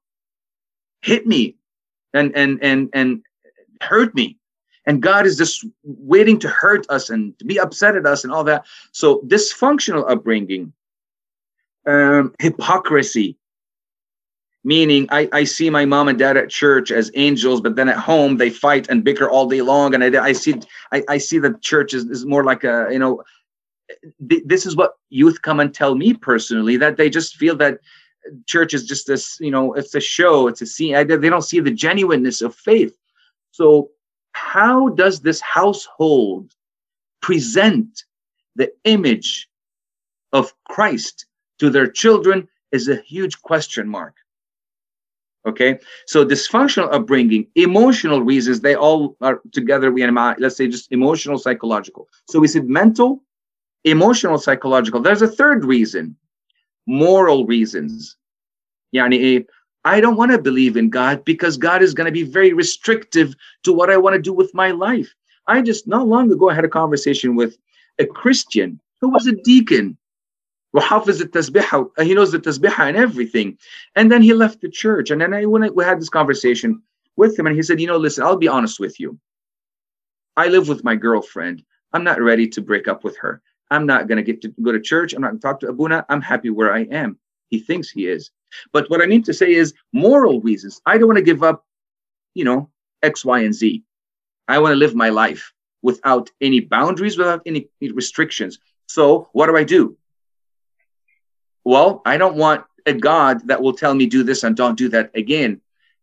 [1.03, 1.57] hit me
[2.15, 3.23] and and and and
[3.83, 4.39] hurt me.
[4.87, 8.33] And God is just waiting to hurt us and to be upset at us and
[8.33, 8.67] all that.
[8.93, 10.73] So dysfunctional upbringing,
[11.87, 13.37] um, hypocrisy,
[14.65, 17.99] meaning I, I see my mom and dad at church as angels but then at
[17.99, 19.95] home they fight and bicker all day long.
[19.95, 20.55] And i, I see
[20.91, 23.23] I, I see that church is, is more like a you know
[24.29, 27.79] th- this is what youth come and tell me personally that they just feel that
[28.47, 30.97] church is just this you know it's a show it's a scene.
[30.97, 32.97] I, they don't see the genuineness of faith.
[33.51, 33.91] So
[34.33, 36.53] how does this household
[37.21, 38.05] present
[38.57, 39.49] the image
[40.33, 41.27] of christ
[41.59, 44.17] to their children is a huge question mark
[45.47, 49.93] Okay, so dysfunctional upbringing, emotional reasons, they all are together.
[49.93, 52.09] We let's say just emotional, psychological.
[52.29, 53.23] So we said mental,
[53.85, 55.01] emotional, psychological.
[55.01, 56.17] There's a third reason,
[56.87, 58.17] moral reasons.
[58.95, 59.43] Yani, eh,
[59.85, 63.35] I don't want to believe in God because God is going to be very restrictive
[63.65, 65.15] to what I want to do with my life.
[65.47, 67.59] I just not long ago I had a conversation with
[67.99, 69.99] a Christian who was a deacon
[70.74, 73.58] وحافظ التسبيحة he knows the tasbihah and everything
[73.96, 76.82] and then he left the church and then I when we had this conversation
[77.16, 79.20] with him and he said you know listen I'll be honest with you
[80.38, 83.42] I live with my girlfriend I'm not ready to break up with her
[83.72, 85.70] I'm not going to get to go to church I'm not going to talk to
[85.70, 87.18] Abuna I'm happy where I am
[87.50, 88.30] he thinks he is
[88.72, 91.66] but what I mean to say is moral reasons I don't want to give up
[92.36, 92.70] you know
[93.02, 93.84] X Y and Z
[94.48, 95.52] I want to live my life
[95.82, 99.98] without any boundaries without any restrictions so what do I do
[101.65, 104.89] Well, I don't want a God that will tell me do this and don't do
[104.91, 105.61] that again.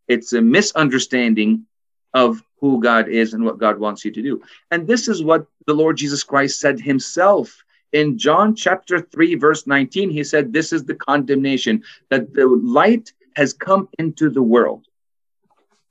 [0.07, 1.65] It's a misunderstanding
[2.13, 4.41] of who God is and what God wants you to do.
[4.71, 9.67] And this is what the Lord Jesus Christ said himself in John chapter 3, verse
[9.67, 10.09] 19.
[10.09, 14.85] He said, This is the condemnation that the light has come into the world.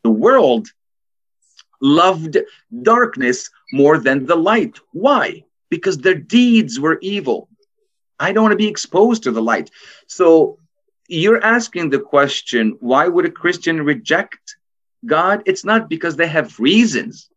[0.02, 0.68] The world
[1.80, 2.38] loved
[2.82, 4.78] darkness more than the light.
[4.92, 5.44] Why?
[5.70, 7.49] Because their deeds were evil.
[8.20, 9.70] I don't want to be exposed to the light.
[10.06, 10.58] So
[11.08, 14.56] you're asking the question why would a Christian reject
[15.04, 15.42] God?
[15.46, 17.30] It's not because they have reasons,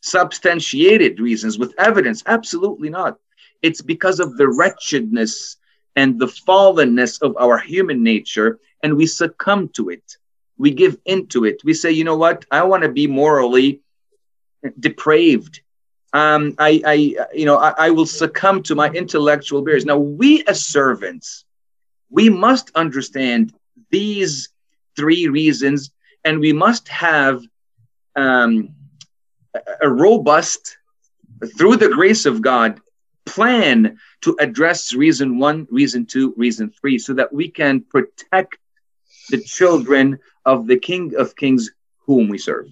[0.00, 2.22] substantiated reasons with evidence.
[2.26, 3.18] Absolutely not.
[3.62, 5.58] It's because of the wretchedness
[5.94, 10.16] and the fallenness of our human nature, and we succumb to it.
[10.58, 11.62] We give into it.
[11.64, 12.44] We say, you know what?
[12.50, 13.80] I want to be morally
[14.78, 15.60] depraved
[16.14, 16.94] um, I, I,
[17.34, 19.84] you know, I, I will succumb to my intellectual barriers.
[19.84, 21.44] Now, we as servants,
[22.08, 23.52] we must understand
[23.90, 24.50] these
[24.96, 25.90] three reasons,
[26.24, 27.42] and we must have
[28.14, 28.76] um,
[29.82, 30.78] a robust,
[31.58, 32.80] through the grace of God,
[33.26, 38.56] plan to address reason one, reason two, reason three, so that we can protect
[39.30, 41.72] the children of the King of Kings
[42.06, 42.68] whom we serve.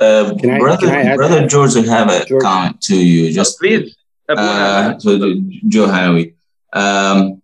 [0.00, 2.42] Uh, I, brother, brother George, I have a George.
[2.42, 3.32] comment to you.
[3.32, 3.96] Just please,
[4.28, 6.34] uh, to Joe Hanawi.
[6.72, 7.42] Um,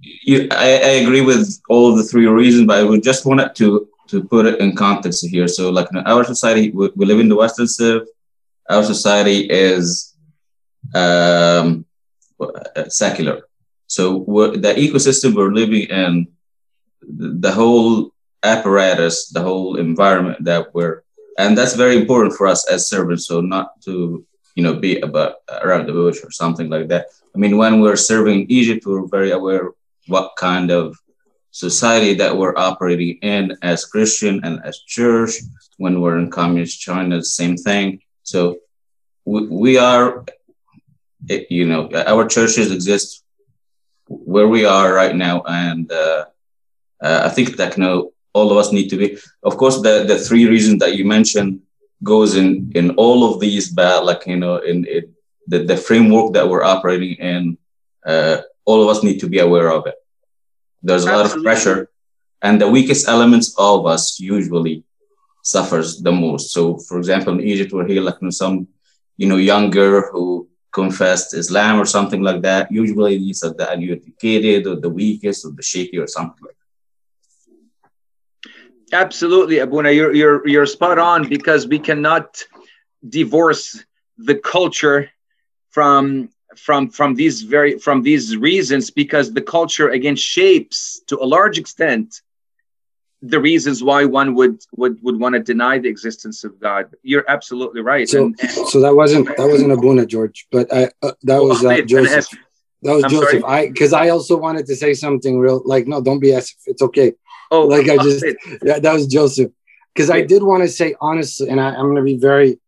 [0.00, 3.54] you, I, I, agree with all of the three reasons, but I would just wanted
[3.56, 5.48] to to put it in context here.
[5.48, 8.02] So, like in our society, we, we live in the Western Civ.
[8.70, 10.14] Our society is
[10.94, 11.84] um,
[12.88, 13.42] secular.
[13.86, 14.20] So,
[14.56, 16.28] the ecosystem we're living in,
[17.02, 18.12] the whole
[18.42, 21.02] apparatus, the whole environment that we're,
[21.38, 23.26] and that's very important for us as servants.
[23.26, 24.24] So, not to
[24.54, 27.06] you know be about around the bush or something like that.
[27.34, 29.70] I mean, when we're serving Egypt, we're very aware
[30.06, 30.96] what kind of
[31.50, 35.32] society that we're operating in as Christian and as church.
[35.78, 38.00] When we're in communist China, same thing.
[38.22, 38.58] So
[39.26, 40.24] we, we are,
[41.28, 43.22] you know, our churches exist
[44.08, 46.24] where we are right now, and uh,
[47.02, 49.08] uh, I think that know all of us need to be.
[49.48, 51.50] Of course, the the three reasons that you mentioned
[52.12, 52.48] goes in
[52.80, 55.04] in all of these, but like you know, in it,
[55.50, 57.42] the the framework that we're operating in.
[58.12, 59.94] Uh, all of us need to be aware of it.
[60.82, 61.28] There's a Absolutely.
[61.28, 61.78] lot of pressure,
[62.46, 64.76] and the weakest elements of us usually
[65.42, 66.52] suffers the most.
[66.56, 68.66] So, for example, in Egypt, we're here like you know, some,
[69.16, 72.70] you know, younger who confessed Islam or something like that.
[72.70, 76.55] Usually, these are the uneducated or the weakest or the shaky or something like that.
[78.92, 82.42] Absolutely, Abuna, you're you're you're spot on because we cannot
[83.08, 83.84] divorce
[84.18, 85.10] the culture
[85.70, 91.26] from from from these very from these reasons because the culture again shapes to a
[91.26, 92.22] large extent
[93.22, 96.94] the reasons why one would would would want to deny the existence of God.
[97.02, 98.08] You're absolutely right.
[98.08, 101.80] So, and, so that wasn't that wasn't Abuna George, but I uh, that was uh,
[101.86, 102.26] Joseph.
[102.82, 103.40] That was I'm Joseph.
[103.40, 103.66] Sorry?
[103.66, 106.58] I because I also wanted to say something real like no, don't be as if
[106.66, 107.14] it's okay.
[107.50, 108.24] Oh, like I just
[108.62, 109.52] yeah, that was Joseph
[109.94, 112.58] because I did want to say honestly, and I, I'm going to be very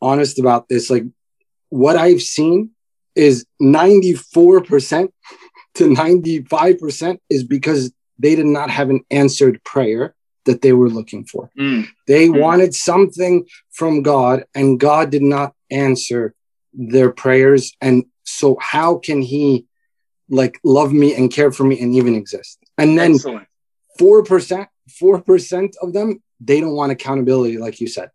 [0.00, 0.90] honest about this.
[0.90, 1.04] Like
[1.68, 2.70] what I've seen
[3.14, 5.10] is 94%
[5.74, 11.24] to 95% is because they did not have an answered prayer that they were looking
[11.24, 11.50] for.
[11.58, 11.86] Mm.
[12.06, 12.40] They mm.
[12.40, 16.34] wanted something from God, and God did not answer
[16.72, 17.76] their prayers.
[17.80, 19.66] And so, how can He
[20.30, 22.58] like love me and care for me and even exist?
[22.78, 23.18] And then
[23.98, 24.68] four percent,
[24.98, 28.10] four percent of them, they don't want accountability, like you said.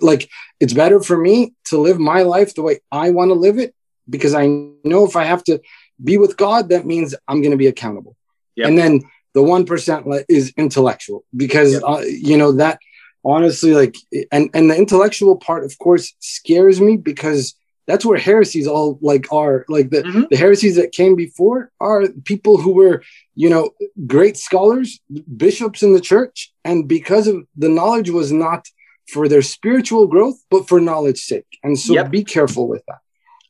[0.00, 0.28] Like
[0.58, 3.74] it's better for me to live my life the way I want to live it
[4.08, 5.60] because I know if I have to
[6.02, 8.16] be with God, that means I'm going to be accountable.
[8.56, 8.68] Yep.
[8.68, 9.02] And then
[9.34, 11.82] the 1% is intellectual because, yep.
[11.86, 12.80] uh, you know, that
[13.24, 13.96] honestly, like,
[14.32, 17.54] and, and the intellectual part, of course, scares me because
[17.90, 20.22] that's where heresies all like are like the, mm-hmm.
[20.30, 23.02] the heresies that came before are people who were
[23.34, 23.70] you know
[24.06, 25.00] great scholars
[25.36, 28.66] bishops in the church and because of the knowledge was not
[29.12, 32.10] for their spiritual growth but for knowledge sake and so yep.
[32.10, 33.00] be careful with that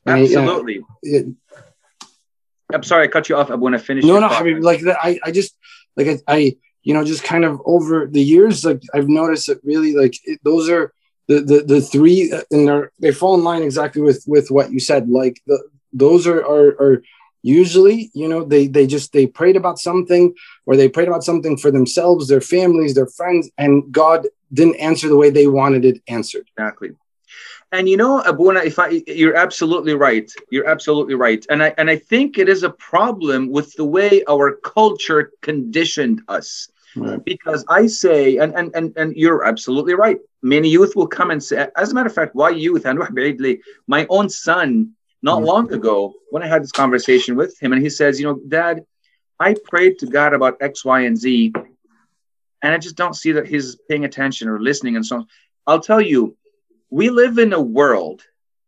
[0.05, 0.81] Absolutely.
[1.05, 2.05] I, uh,
[2.73, 3.51] I'm sorry, I cut you off.
[3.51, 4.05] I want to finish.
[4.05, 4.27] No, no.
[4.27, 4.97] I mean, like that.
[5.01, 5.55] I, I just
[5.95, 9.59] like I, I, you know, just kind of over the years, like I've noticed that
[9.63, 10.93] really, like it, those are
[11.31, 14.71] the the the three, uh, and they they fall in line exactly with with what
[14.71, 15.09] you said.
[15.09, 15.57] Like the
[15.93, 17.03] those are are are
[17.43, 20.33] usually, you know, they they just they prayed about something,
[20.65, 25.07] or they prayed about something for themselves, their families, their friends, and God didn't answer
[25.07, 26.47] the way they wanted it answered.
[26.57, 26.91] Exactly.
[27.73, 30.29] And you know, Abuna, if I, you're absolutely right.
[30.49, 31.45] You're absolutely right.
[31.49, 36.21] And I and I think it is a problem with the way our culture conditioned
[36.27, 36.67] us.
[36.95, 37.23] Right.
[37.23, 40.19] Because I say, and, and and and you're absolutely right.
[40.43, 42.85] Many youth will come and say, as a matter of fact, why youth?
[42.85, 42.99] And
[43.87, 45.45] my own son, not mm-hmm.
[45.45, 48.85] long ago, when I had this conversation with him, and he says, you know, Dad,
[49.39, 51.53] I prayed to God about X, Y, and Z,
[52.63, 55.27] and I just don't see that he's paying attention or listening and so on.
[55.65, 56.37] I'll tell you,
[56.89, 58.23] we live in a world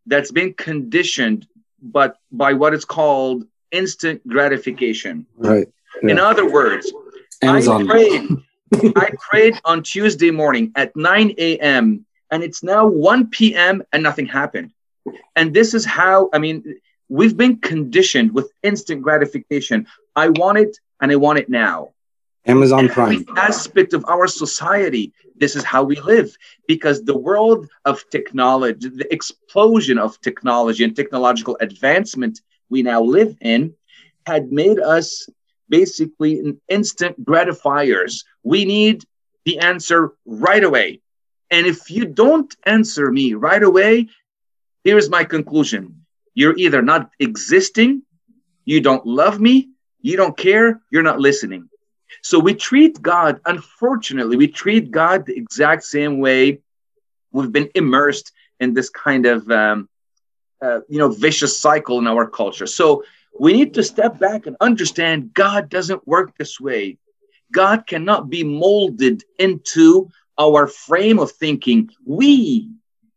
[0.05, 1.47] that's been conditioned
[1.83, 5.27] but by what is called instant gratification.
[5.35, 5.67] Right.
[6.01, 6.11] Yeah.
[6.11, 6.91] In other words,
[7.41, 7.83] Amazon.
[7.83, 8.29] I prayed,
[8.73, 12.05] I prayed on Tuesday morning at 9 a.m.
[12.31, 13.83] and it's now 1 p.m.
[13.91, 14.71] and nothing happened.
[15.35, 16.75] And this is how, I mean,
[17.09, 19.87] we've been conditioned with instant gratification.
[20.15, 21.89] I want it and I want it now.
[22.45, 23.25] Amazon Prime.
[23.37, 26.35] Aspect of our society, this is how we live
[26.67, 33.37] because the world of technology, the explosion of technology and technological advancement we now live
[33.41, 33.73] in,
[34.25, 35.29] had made us
[35.69, 38.25] basically instant gratifiers.
[38.43, 39.03] We need
[39.45, 41.01] the answer right away.
[41.51, 44.09] And if you don't answer me right away,
[44.83, 48.03] here's my conclusion You're either not existing,
[48.65, 49.69] you don't love me,
[50.01, 51.69] you don't care, you're not listening.
[52.21, 56.59] So we treat God, unfortunately, we treat God the exact same way
[57.31, 59.89] we've been immersed in this kind of um,
[60.61, 62.67] uh, you know vicious cycle in our culture.
[62.67, 63.03] So
[63.37, 66.97] we need to step back and understand God doesn't work this way.
[67.53, 71.89] God cannot be molded into our frame of thinking.
[72.05, 72.69] We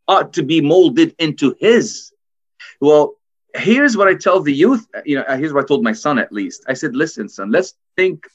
[0.07, 2.13] ought to be molded into His.
[2.81, 3.17] Well,
[3.55, 4.87] here's what I tell the youth.
[5.05, 6.65] You know, here's what I told my son at least.
[6.69, 8.27] I said, listen, son, let's think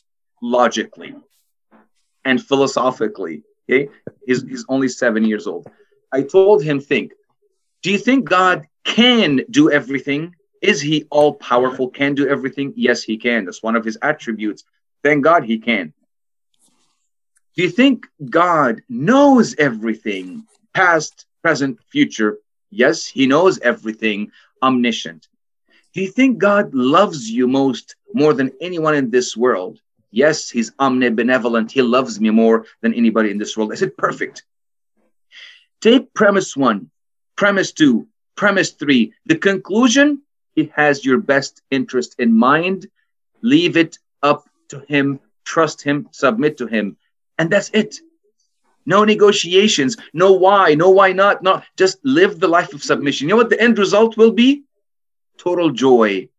[0.41, 1.15] logically
[2.25, 3.43] and philosophically.
[3.69, 3.89] Okay.
[4.25, 5.67] He's, he's only seven years old.
[6.11, 7.13] I told him, think,
[7.83, 10.35] do you think God can do everything?
[10.61, 12.73] Is he all powerful, can do everything?
[12.75, 13.45] Yes, he can.
[13.45, 14.63] That's one of his attributes.
[15.03, 15.93] Thank God he can.
[17.55, 22.37] Do you think God knows everything, past, present, future?
[22.69, 24.31] Yes, he knows everything,
[24.63, 25.27] omniscient.
[25.93, 29.81] Do you think God loves you most more than anyone in this world?
[30.11, 31.71] Yes, he's omnibenevolent.
[31.71, 33.71] He loves me more than anybody in this world.
[33.71, 34.43] I said, perfect.
[35.81, 36.89] Take premise one,
[37.35, 39.13] premise two, premise three.
[39.25, 40.21] The conclusion,
[40.55, 42.87] he has your best interest in mind.
[43.41, 45.19] Leave it up to him.
[45.45, 46.09] Trust him.
[46.11, 46.97] Submit to him.
[47.37, 47.99] And that's it.
[48.85, 49.97] No negotiations.
[50.13, 50.73] No why.
[50.75, 51.43] No why not.
[51.43, 53.27] not just live the life of submission.
[53.27, 54.63] You know what the end result will be?
[55.37, 56.29] Total joy.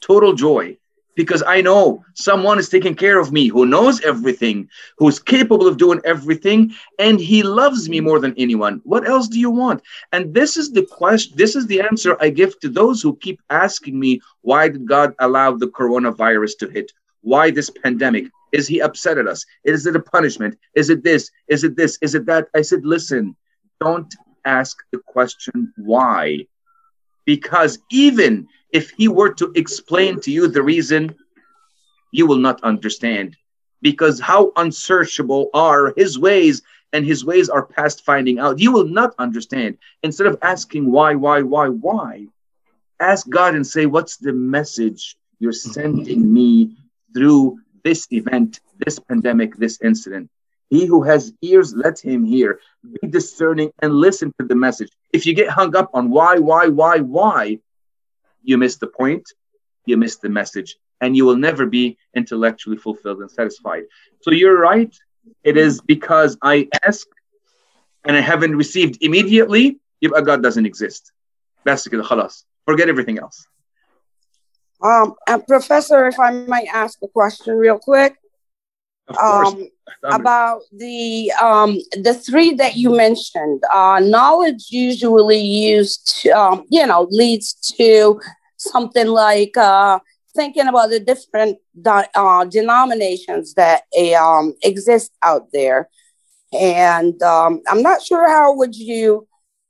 [0.00, 0.78] Total joy
[1.16, 5.78] because I know someone is taking care of me who knows everything, who's capable of
[5.78, 8.80] doing everything, and he loves me more than anyone.
[8.84, 9.82] What else do you want?
[10.12, 13.40] And this is the question, this is the answer I give to those who keep
[13.50, 16.92] asking me, why did God allow the coronavirus to hit?
[17.26, 18.30] Why this pandemic?
[18.52, 19.44] Is he upset at us?
[19.64, 20.56] Is it a punishment?
[20.76, 21.28] Is it this?
[21.48, 21.98] Is it this?
[22.00, 22.46] Is it that?
[22.54, 23.34] I said, listen,
[23.80, 24.14] don't
[24.44, 26.46] ask the question why.
[27.24, 31.16] Because even if he were to explain to you the reason,
[32.12, 33.36] you will not understand.
[33.82, 36.62] Because how unsearchable are his ways,
[36.92, 38.60] and his ways are past finding out.
[38.60, 39.78] You will not understand.
[40.04, 42.28] Instead of asking why, why, why, why,
[43.00, 46.76] ask God and say, What's the message you're sending me
[47.16, 50.28] through this event, this pandemic, this incident?
[50.68, 52.60] He who has ears, let him hear.
[53.00, 54.90] Be discerning and listen to the message.
[55.12, 57.60] If you get hung up on why, why, why, why,
[58.42, 59.24] you miss the point,
[59.86, 63.84] you miss the message, and you will never be intellectually fulfilled and satisfied.
[64.22, 64.94] So you're right.
[65.42, 67.06] It is because I ask
[68.04, 71.12] and I haven't received immediately, if God doesn't exist.
[71.64, 72.44] Basically, khalas.
[72.66, 73.46] Forget everything else.
[74.86, 78.14] Um, and Professor, if I might ask a question real quick.
[79.20, 79.68] Um,
[80.02, 86.84] about the um, the three that you mentioned, uh, knowledge usually used, to, um, you
[86.84, 88.20] know, leads to
[88.56, 90.00] something like uh,
[90.34, 93.82] thinking about the different uh, denominations that
[94.20, 95.88] um, exist out there.
[96.52, 99.26] And um, I'm not sure how would you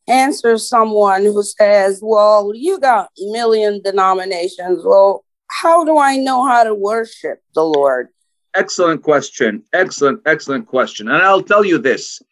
[0.08, 4.82] answer someone who says, well, you got million denominations.
[4.84, 8.08] Well, how do I know how to worship the Lord?
[8.54, 9.62] Excellent question.
[9.72, 11.08] Excellent, excellent question.
[11.08, 12.22] And I'll tell you this.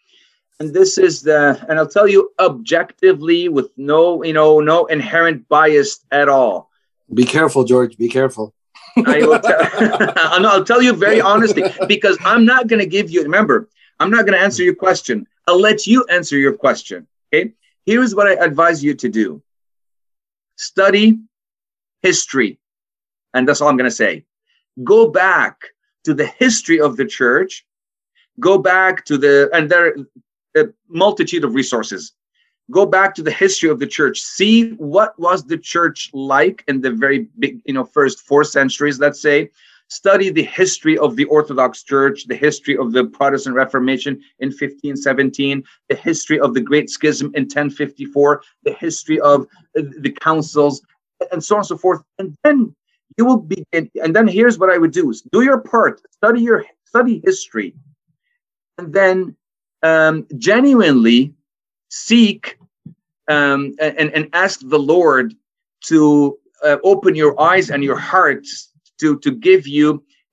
[0.60, 5.48] And this is the, and I'll tell you objectively with no, you know, no inherent
[5.48, 6.70] bias at all.
[7.12, 7.98] Be careful, George.
[7.98, 8.54] Be careful.
[8.96, 10.12] I will tell,
[10.46, 13.22] I'll tell you very honestly because I'm not going to give you.
[13.22, 13.68] Remember,
[13.98, 15.26] I'm not going to answer your question.
[15.46, 17.06] I'll let you answer your question.
[17.32, 17.52] Okay.
[17.86, 19.42] Here's what I advise you to do:
[20.56, 21.18] study
[22.02, 22.58] history,
[23.32, 24.24] and that's all I'm going to say.
[24.82, 25.60] Go back
[26.04, 27.66] to the history of the church.
[28.40, 29.96] Go back to the and there are
[30.56, 32.12] a multitude of resources
[32.70, 36.80] go back to the history of the church see what was the church like in
[36.80, 39.50] the very big you know first four centuries let's say
[39.88, 45.62] study the history of the orthodox church the history of the protestant reformation in 1517
[45.88, 50.82] the history of the great schism in 1054 the history of the councils
[51.32, 52.02] and so on and so forth.
[52.18, 52.74] And then
[53.16, 56.40] you will begin and then here's what i would do is do your part study
[56.40, 57.74] your study history
[58.78, 59.36] and then
[59.84, 61.32] um, genuinely
[61.90, 62.58] seek
[63.28, 65.34] um, and, and ask the Lord
[65.84, 68.72] to uh, open your eyes and your hearts
[69.04, 69.86] to, to give you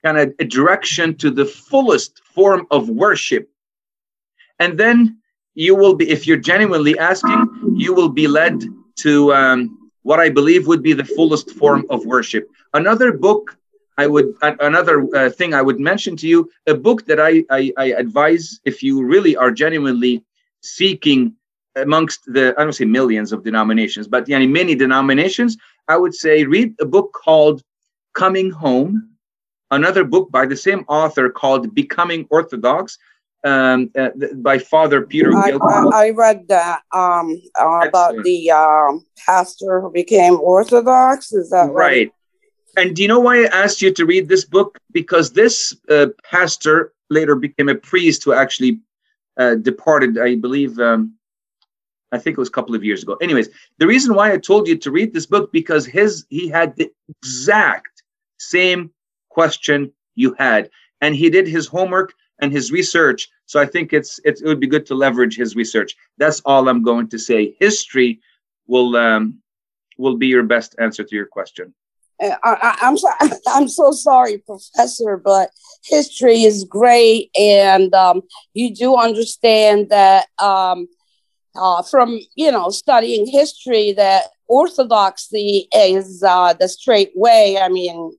[0.03, 3.49] kind of a direction to the fullest form of worship.
[4.63, 4.95] And then
[5.53, 7.39] you will be, if you're genuinely asking,
[7.75, 8.55] you will be led
[9.05, 12.43] to um, what I believe would be the fullest form of worship.
[12.73, 13.43] Another book
[13.97, 17.61] I would, another uh, thing I would mention to you, a book that I, I,
[17.77, 20.23] I advise if you really are genuinely
[20.61, 21.35] seeking
[21.75, 25.57] amongst the I don't say millions of denominations, but yani many denominations,
[25.87, 27.63] I would say read a book called
[28.13, 29.09] Coming Home,
[29.69, 32.97] another book by the same author called Becoming Orthodox,
[33.43, 35.33] um, uh, by Father Peter.
[35.35, 41.31] I, I, I read that um, uh, about the um, pastor who became Orthodox.
[41.31, 41.73] Is that right?
[41.73, 42.11] right?
[42.77, 44.77] And do you know why I asked you to read this book?
[44.91, 48.79] Because this uh, pastor later became a priest who actually
[49.37, 50.79] uh, departed, I believe.
[50.79, 51.15] Um,
[52.13, 53.15] I think it was a couple of years ago.
[53.21, 56.75] Anyways, the reason why I told you to read this book because his he had
[56.75, 58.00] the exact
[58.41, 58.91] same
[59.29, 60.69] question you had,
[61.01, 63.29] and he did his homework and his research.
[63.45, 65.95] So I think it's, it's it would be good to leverage his research.
[66.17, 67.55] That's all I'm going to say.
[67.59, 68.19] History
[68.67, 69.41] will um,
[69.97, 71.73] will be your best answer to your question.
[72.21, 73.09] Uh, I, am so,
[73.47, 75.51] I'm so sorry, Professor, but
[75.83, 78.21] history is great, and um,
[78.53, 80.87] you do understand that um,
[81.55, 87.57] uh, from you know studying history that orthodoxy is uh, the straight way.
[87.57, 88.11] I mean,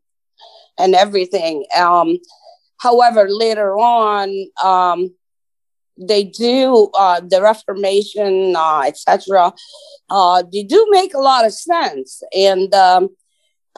[0.78, 1.64] and everything.
[1.76, 2.18] Um,
[2.78, 5.14] however, later on, um,
[5.98, 9.52] they do uh, the Reformation, uh, etc.
[10.10, 13.10] Uh, they do make a lot of sense, and um,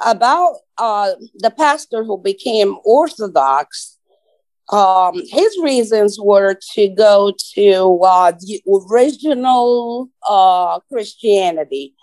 [0.04, 3.94] about uh, the pastor who became Orthodox
[4.70, 11.94] um, his reasons were to go to uh, the original uh, Christianity.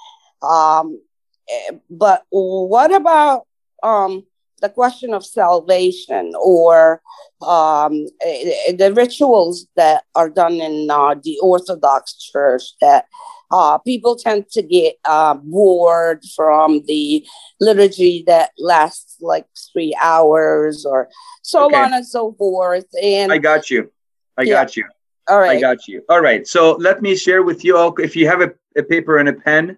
[0.44, 1.02] Um,
[1.50, 3.48] eh, but what about
[3.82, 4.26] um,
[4.62, 7.02] the question of salvation or
[7.42, 13.06] um, eh, the rituals that are done in uh, the Orthodox Church that
[13.52, 17.26] uh, people tend to get uh, bored from the
[17.60, 21.10] liturgy that lasts like three hours or
[21.42, 21.76] so okay.
[21.76, 22.86] on and so forth.
[23.02, 23.92] And I got you.
[24.38, 24.54] I yeah.
[24.54, 24.86] got you.
[25.28, 25.58] All right.
[25.58, 26.04] I got you.
[26.10, 26.48] All right.
[26.48, 29.34] So let me share with you all, if you have a, a paper and a
[29.34, 29.78] pen,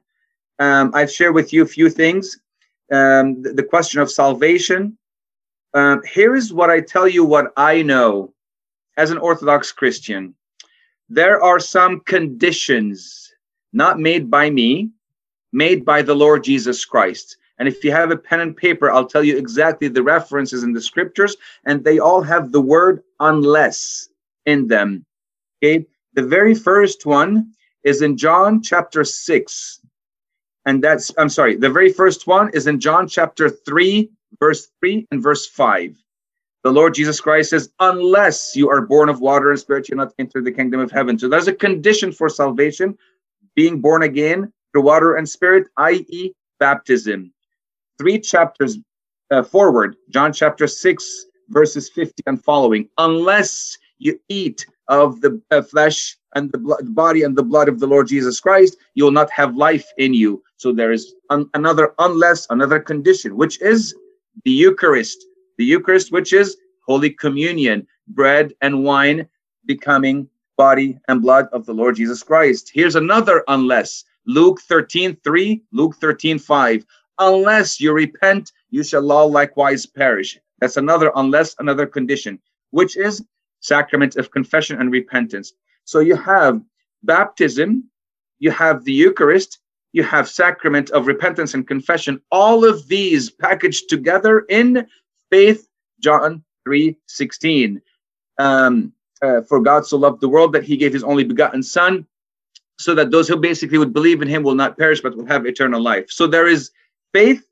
[0.60, 2.38] um, I've shared with you a few things.
[2.94, 4.96] Um, the, question of salvation.
[5.74, 8.34] Um, here is what I tell you what I know
[8.98, 10.36] as an Orthodox Christian.
[11.10, 13.34] There are some conditions
[13.74, 14.92] not made by me,
[15.52, 17.38] made by the Lord Jesus Christ.
[17.58, 20.74] And if you have a pen and paper, I'll tell you exactly the references in
[20.74, 21.36] the scriptures,
[21.66, 24.08] and they all have the word unless
[24.46, 25.04] in them.
[25.64, 25.88] Okay.
[26.14, 29.80] The very first one is in John chapter 6.
[30.66, 34.10] And that's, I'm sorry, the very first one is in John chapter 3,
[34.40, 35.96] verse 3 and verse 5.
[36.64, 40.14] The Lord Jesus Christ says, Unless you are born of water and spirit, you'll not
[40.18, 41.20] enter the kingdom of heaven.
[41.20, 42.98] So there's a condition for salvation
[43.56, 47.34] being born again through water and spirit, i.e., baptism.
[47.98, 48.78] Three chapters
[49.32, 52.88] uh, forward, John chapter 6, verses 50 and following.
[52.98, 57.80] Unless you eat of the uh, flesh and the, the body and the blood of
[57.80, 60.44] the Lord Jesus Christ, you will not have life in you.
[60.58, 63.96] So there is un- another unless, another condition, which is
[64.44, 65.26] the Eucharist.
[65.58, 69.28] The Eucharist, which is Holy Communion, bread and wine
[69.66, 70.28] becoming
[70.58, 72.72] body and blood of the Lord Jesus Christ.
[72.74, 74.04] Here's another unless.
[74.26, 76.86] Luke 13, 3, Luke 13, 5.
[77.20, 80.40] Unless you repent, you shall all likewise perish.
[80.60, 82.40] That's another unless, another condition,
[82.72, 83.24] which is
[83.60, 85.54] sacrament of confession and repentance.
[85.86, 86.62] So you have
[87.04, 87.90] baptism,
[88.40, 89.60] you have the Eucharist,
[89.92, 92.22] you have sacrament of repentance and confession.
[92.32, 94.88] All of these packaged together in
[95.30, 95.68] faith,
[96.00, 97.82] John 3, 16.
[98.40, 102.06] Um, uh, for God so loved the world that he gave his only begotten son
[102.78, 105.46] so that those who basically would believe in him will not perish but will have
[105.46, 106.06] eternal life.
[106.10, 106.72] So there is
[107.14, 107.48] faith,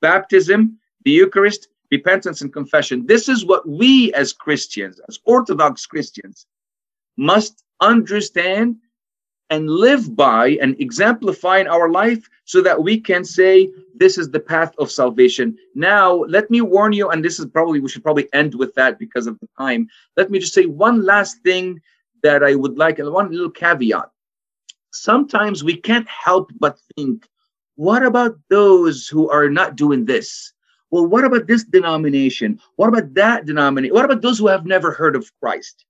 [0.00, 3.06] baptism, the Eucharist, repentance, and confession.
[3.06, 6.46] This is what we as Christians, as Orthodox Christians,
[7.16, 8.76] must understand
[9.52, 14.30] and live by and exemplify in our life so that we can say this is
[14.30, 15.54] the path of salvation.
[15.74, 18.98] Now let me warn you and this is probably we should probably end with that
[18.98, 19.88] because of the time.
[20.16, 21.82] Let me just say one last thing
[22.22, 24.08] that i would like and one little caveat.
[24.90, 27.28] Sometimes we can't help but think
[27.76, 30.54] what about those who are not doing this?
[30.90, 32.58] Well what about this denomination?
[32.76, 33.94] What about that denomination?
[33.94, 35.84] What about those who have never heard of christ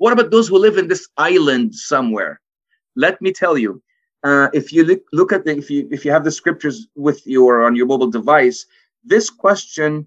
[0.00, 2.40] what about those who live in this island somewhere
[2.96, 3.82] let me tell you,
[4.24, 7.26] uh, if you look, look at the, if you if you have the scriptures with
[7.26, 8.66] you or on your mobile device,
[9.04, 10.06] this question,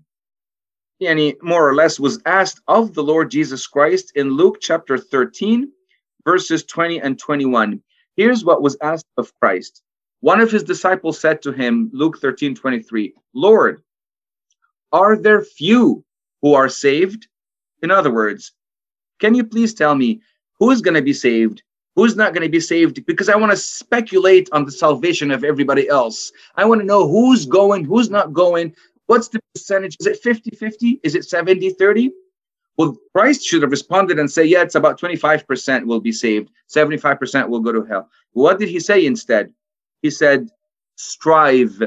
[1.01, 5.71] any more or less, was asked of the Lord Jesus Christ in Luke chapter 13,
[6.23, 7.81] verses 20 and 21.
[8.15, 9.81] Here's what was asked of Christ.
[10.19, 13.83] One of his disciples said to him, Luke 13, 23, Lord,
[14.91, 16.05] are there few
[16.41, 17.27] who are saved?
[17.81, 18.53] In other words,
[19.23, 20.21] can you please tell me
[20.59, 21.63] who is going to be saved
[21.95, 25.43] who's not going to be saved because I want to speculate on the salvation of
[25.43, 26.31] everybody else.
[26.55, 28.75] I want to know who's going, who's not going.
[29.07, 29.97] What's the percentage?
[29.99, 30.99] Is it 50 50?
[31.03, 32.11] Is it 70 30?
[32.77, 37.47] Well, Christ should have responded and say, yeah, it's about 25% will be saved, 75%
[37.47, 38.09] will go to hell.
[38.31, 39.53] What did he say instead?
[40.01, 40.49] He said,
[40.95, 41.79] strive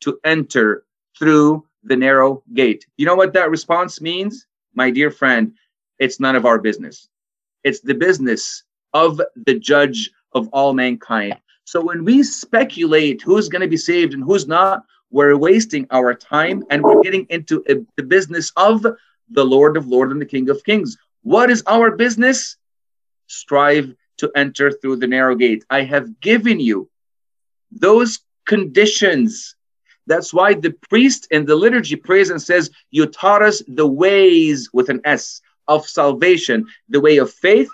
[0.00, 0.84] to enter
[1.18, 2.84] through the narrow gate.
[2.98, 4.46] You know what that response means?
[4.74, 5.54] My dear friend,
[6.00, 7.08] it's none of our business.
[7.62, 11.36] It's the business of the judge of all mankind.
[11.64, 16.14] So when we speculate who's going to be saved and who's not, we're wasting our
[16.14, 20.26] time and we're getting into a, the business of the Lord of Lords and the
[20.26, 20.96] King of Kings.
[21.22, 22.56] What is our business?
[23.26, 25.64] Strive to enter through the narrow gate.
[25.68, 26.88] I have given you
[27.70, 29.54] those conditions.
[30.06, 34.70] That's why the priest in the liturgy prays and says, You taught us the ways
[34.72, 35.40] with an S
[35.70, 37.70] of salvation, the way of faith,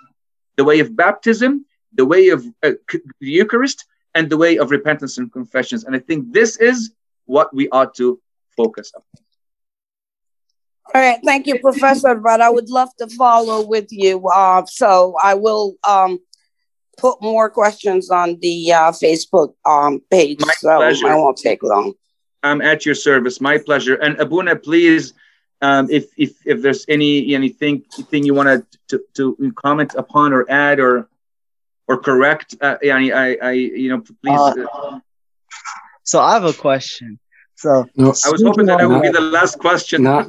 [0.56, 2.72] the way of baptism, the way of uh,
[3.20, 5.84] the Eucharist, and the way of repentance and confessions.
[5.84, 6.92] And I think this is
[7.24, 8.20] what we ought to
[8.56, 9.02] focus on.
[10.94, 12.14] All right, thank you, Professor.
[12.14, 14.28] But I would love to follow with you.
[14.28, 16.20] Uh, so I will um,
[16.96, 20.38] put more questions on the uh, Facebook um, page.
[20.40, 21.08] My so pleasure.
[21.08, 21.94] I won't take long.
[22.42, 23.40] I'm at your service.
[23.40, 23.96] My pleasure.
[23.96, 25.12] And Abuna, please
[25.66, 27.74] um, if if if there's any anything
[28.10, 28.50] thing you want
[28.88, 31.08] to to comment upon or add or
[31.88, 34.44] or correct, uh, I, I, I you know please.
[34.48, 35.00] Uh, uh,
[36.04, 37.18] so I have a question.
[37.56, 40.02] So no, I was hoping that that would be the last question.
[40.02, 40.28] Not,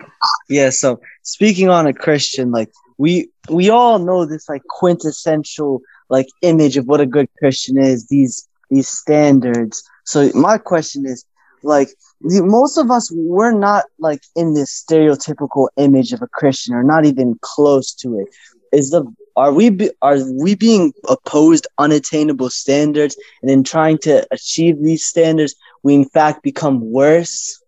[0.48, 0.70] yeah.
[0.70, 6.76] So speaking on a Christian, like we we all know this like quintessential like image
[6.76, 8.06] of what a good Christian is.
[8.06, 9.82] These these standards.
[10.04, 11.24] So my question is,
[11.62, 11.88] like
[12.20, 17.04] most of us we're not like in this stereotypical image of a christian or not
[17.04, 18.28] even close to it.
[18.72, 19.04] Is the
[19.36, 23.18] are we be, are we being opposed unattainable standards?
[23.42, 27.62] And in trying to achieve these standards we in fact become worse?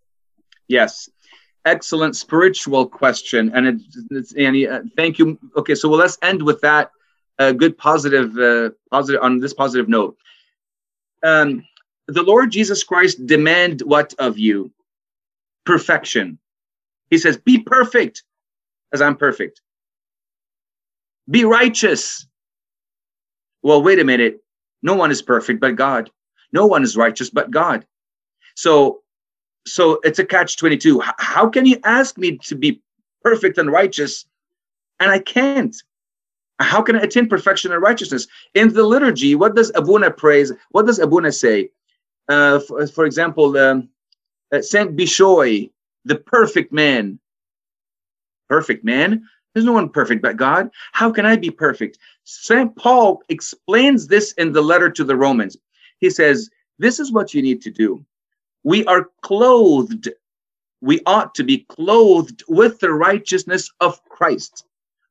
[0.66, 1.08] Yes.
[1.64, 3.52] Excellent spiritual question.
[3.54, 5.38] And it's, it's Annie, uh, thank you.
[5.56, 6.90] Okay so well let's end with that
[7.38, 10.16] uh, good positive uh, positive on this positive note.
[11.22, 11.64] Um
[12.08, 14.72] the Lord Jesus Christ demand what of you?
[15.64, 16.38] Perfection.
[17.10, 18.24] He says, be perfect
[18.92, 19.60] as I'm perfect.
[21.30, 22.26] Be righteous.
[23.62, 24.42] Well, wait a minute.
[24.82, 26.10] No one is perfect but God.
[26.52, 27.86] No one is righteous but God.
[28.54, 29.02] So,
[29.66, 31.02] so it's a catch 22.
[31.18, 32.80] How can you ask me to be
[33.22, 34.24] perfect and righteous
[34.98, 35.76] and I can't?
[36.60, 38.26] How can I attain perfection and righteousness?
[38.54, 40.52] In the liturgy, what does Abuna praise?
[40.70, 41.70] What does Abuna say?
[42.28, 43.88] Uh, for, for, example, um,
[44.52, 45.70] uh, Saint Bishoy,
[46.04, 47.18] the perfect man.
[48.48, 49.24] Perfect man?
[49.52, 50.70] There's no one perfect but God.
[50.92, 51.98] How can I be perfect?
[52.24, 52.74] St.
[52.76, 55.56] Paul explains this in the letter to the Romans.
[55.98, 56.48] He says,
[56.78, 58.04] This is what you need to do.
[58.62, 60.08] We are clothed,
[60.80, 64.64] we ought to be clothed with the righteousness of Christ,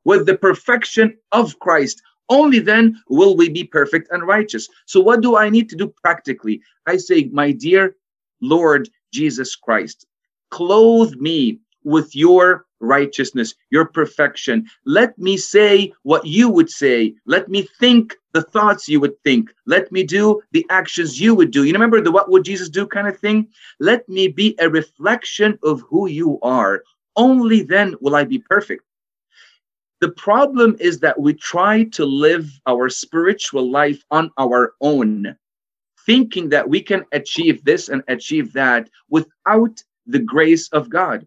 [0.05, 2.01] with the perfection of Christ.
[2.29, 4.67] Only then will we be perfect and righteous.
[4.85, 6.61] So, what do I need to do practically?
[6.85, 7.95] I say, My dear
[8.41, 10.05] Lord Jesus Christ,
[10.51, 14.67] clothe me with your righteousness, your perfection.
[14.85, 17.15] Let me say what you would say.
[17.25, 19.49] Let me think the thoughts you would think.
[19.65, 21.63] Let me do the actions you would do.
[21.63, 23.47] You remember the what would Jesus do kind of thing?
[23.79, 26.83] Let me be a reflection of who you are.
[27.15, 28.83] Only then will I be perfect.
[29.99, 35.35] The problem is that we try to live our spiritual life on our own,
[36.05, 41.25] thinking that we can achieve this and achieve that without the grace of God.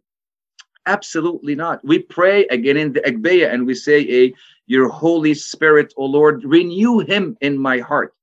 [0.87, 1.85] Absolutely not.
[1.85, 4.35] We pray again in the Agpeya and we say, a,
[4.67, 8.15] Your Holy Spirit, O Lord, renew him in my heart.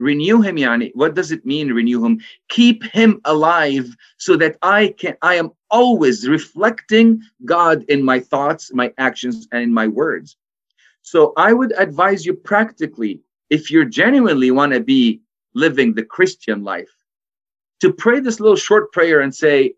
[0.00, 0.92] Renew him, Yani.
[0.94, 2.20] What does it mean, renew him?
[2.48, 8.70] Keep him alive so that I can I am always reflecting God in my thoughts,
[8.72, 10.36] my actions, and in my words.
[11.02, 13.20] So I would advise you practically,
[13.50, 15.20] if you genuinely want to be
[15.54, 16.90] living the Christian life,
[17.80, 19.74] to pray this little short prayer and say,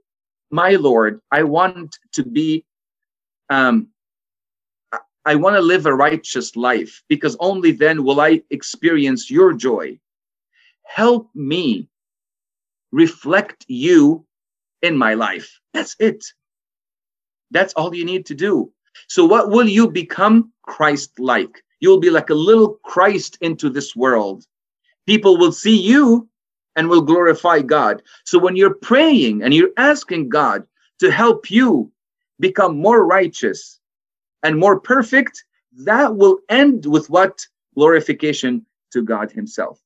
[0.51, 2.65] My Lord, I want to be
[3.49, 3.89] um,
[5.25, 9.99] I want to live a righteous life because only then will I experience your joy
[10.95, 11.89] help me
[12.91, 14.27] reflect you
[14.83, 15.61] in my life.
[15.73, 16.25] That's it.
[17.53, 18.73] That's all you need to do.
[19.09, 20.53] So, what will you become?
[20.63, 21.63] Christ like.
[21.81, 24.47] You'll be like a little Christ into this world.
[25.07, 26.29] People will see you
[26.77, 28.03] and will glorify God.
[28.25, 30.67] So, when you're praying and you're asking God
[30.99, 31.93] to help you
[32.41, 33.81] become more righteous
[34.43, 35.45] and more perfect,
[35.85, 39.81] that will end with what glorification to God Himself.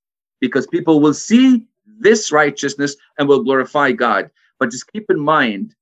[0.44, 4.30] Because people will see this righteousness and will glorify God.
[4.58, 5.74] But just keep in mind,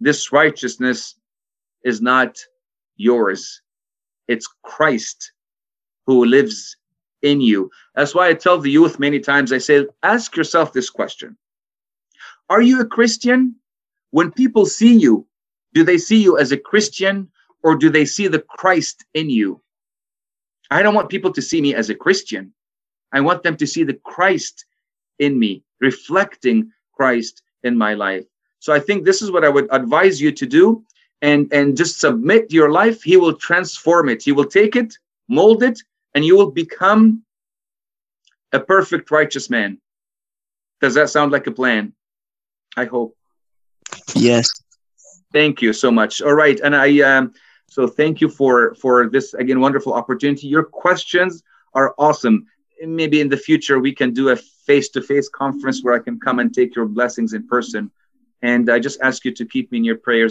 [0.00, 1.14] this righteousness
[1.84, 2.36] is not
[2.96, 3.62] yours,
[4.26, 5.30] it's Christ
[6.04, 6.76] who lives
[7.22, 7.70] in you.
[7.94, 11.36] That's why I tell the youth many times I say, ask yourself this question
[12.50, 13.54] Are you a Christian?
[14.10, 15.28] When people see you,
[15.74, 17.30] do they see you as a Christian
[17.62, 19.60] or do they see the Christ in you?
[20.72, 22.52] I don't want people to see me as a Christian.
[23.12, 24.66] I want them to see the Christ
[25.18, 28.24] in me, reflecting Christ in my life.
[28.60, 30.84] So I think this is what I would advise you to do
[31.22, 33.02] and, and just submit your life.
[33.02, 34.22] He will transform it.
[34.22, 34.94] He will take it,
[35.28, 35.80] mold it,
[36.14, 37.22] and you will become
[38.52, 39.78] a perfect righteous man.
[40.80, 41.92] Does that sound like a plan?
[42.76, 43.16] I hope.
[44.14, 44.48] Yes.
[45.32, 46.22] Thank you so much.
[46.22, 47.32] All right, and I um,
[47.68, 50.46] so thank you for for this again wonderful opportunity.
[50.46, 51.42] Your questions
[51.74, 52.46] are awesome.
[52.80, 56.52] Maybe in the future we can do a face-to-face conference where I can come and
[56.52, 57.90] take your blessings in person.
[58.42, 60.26] And I just ask you to keep me in your prayers.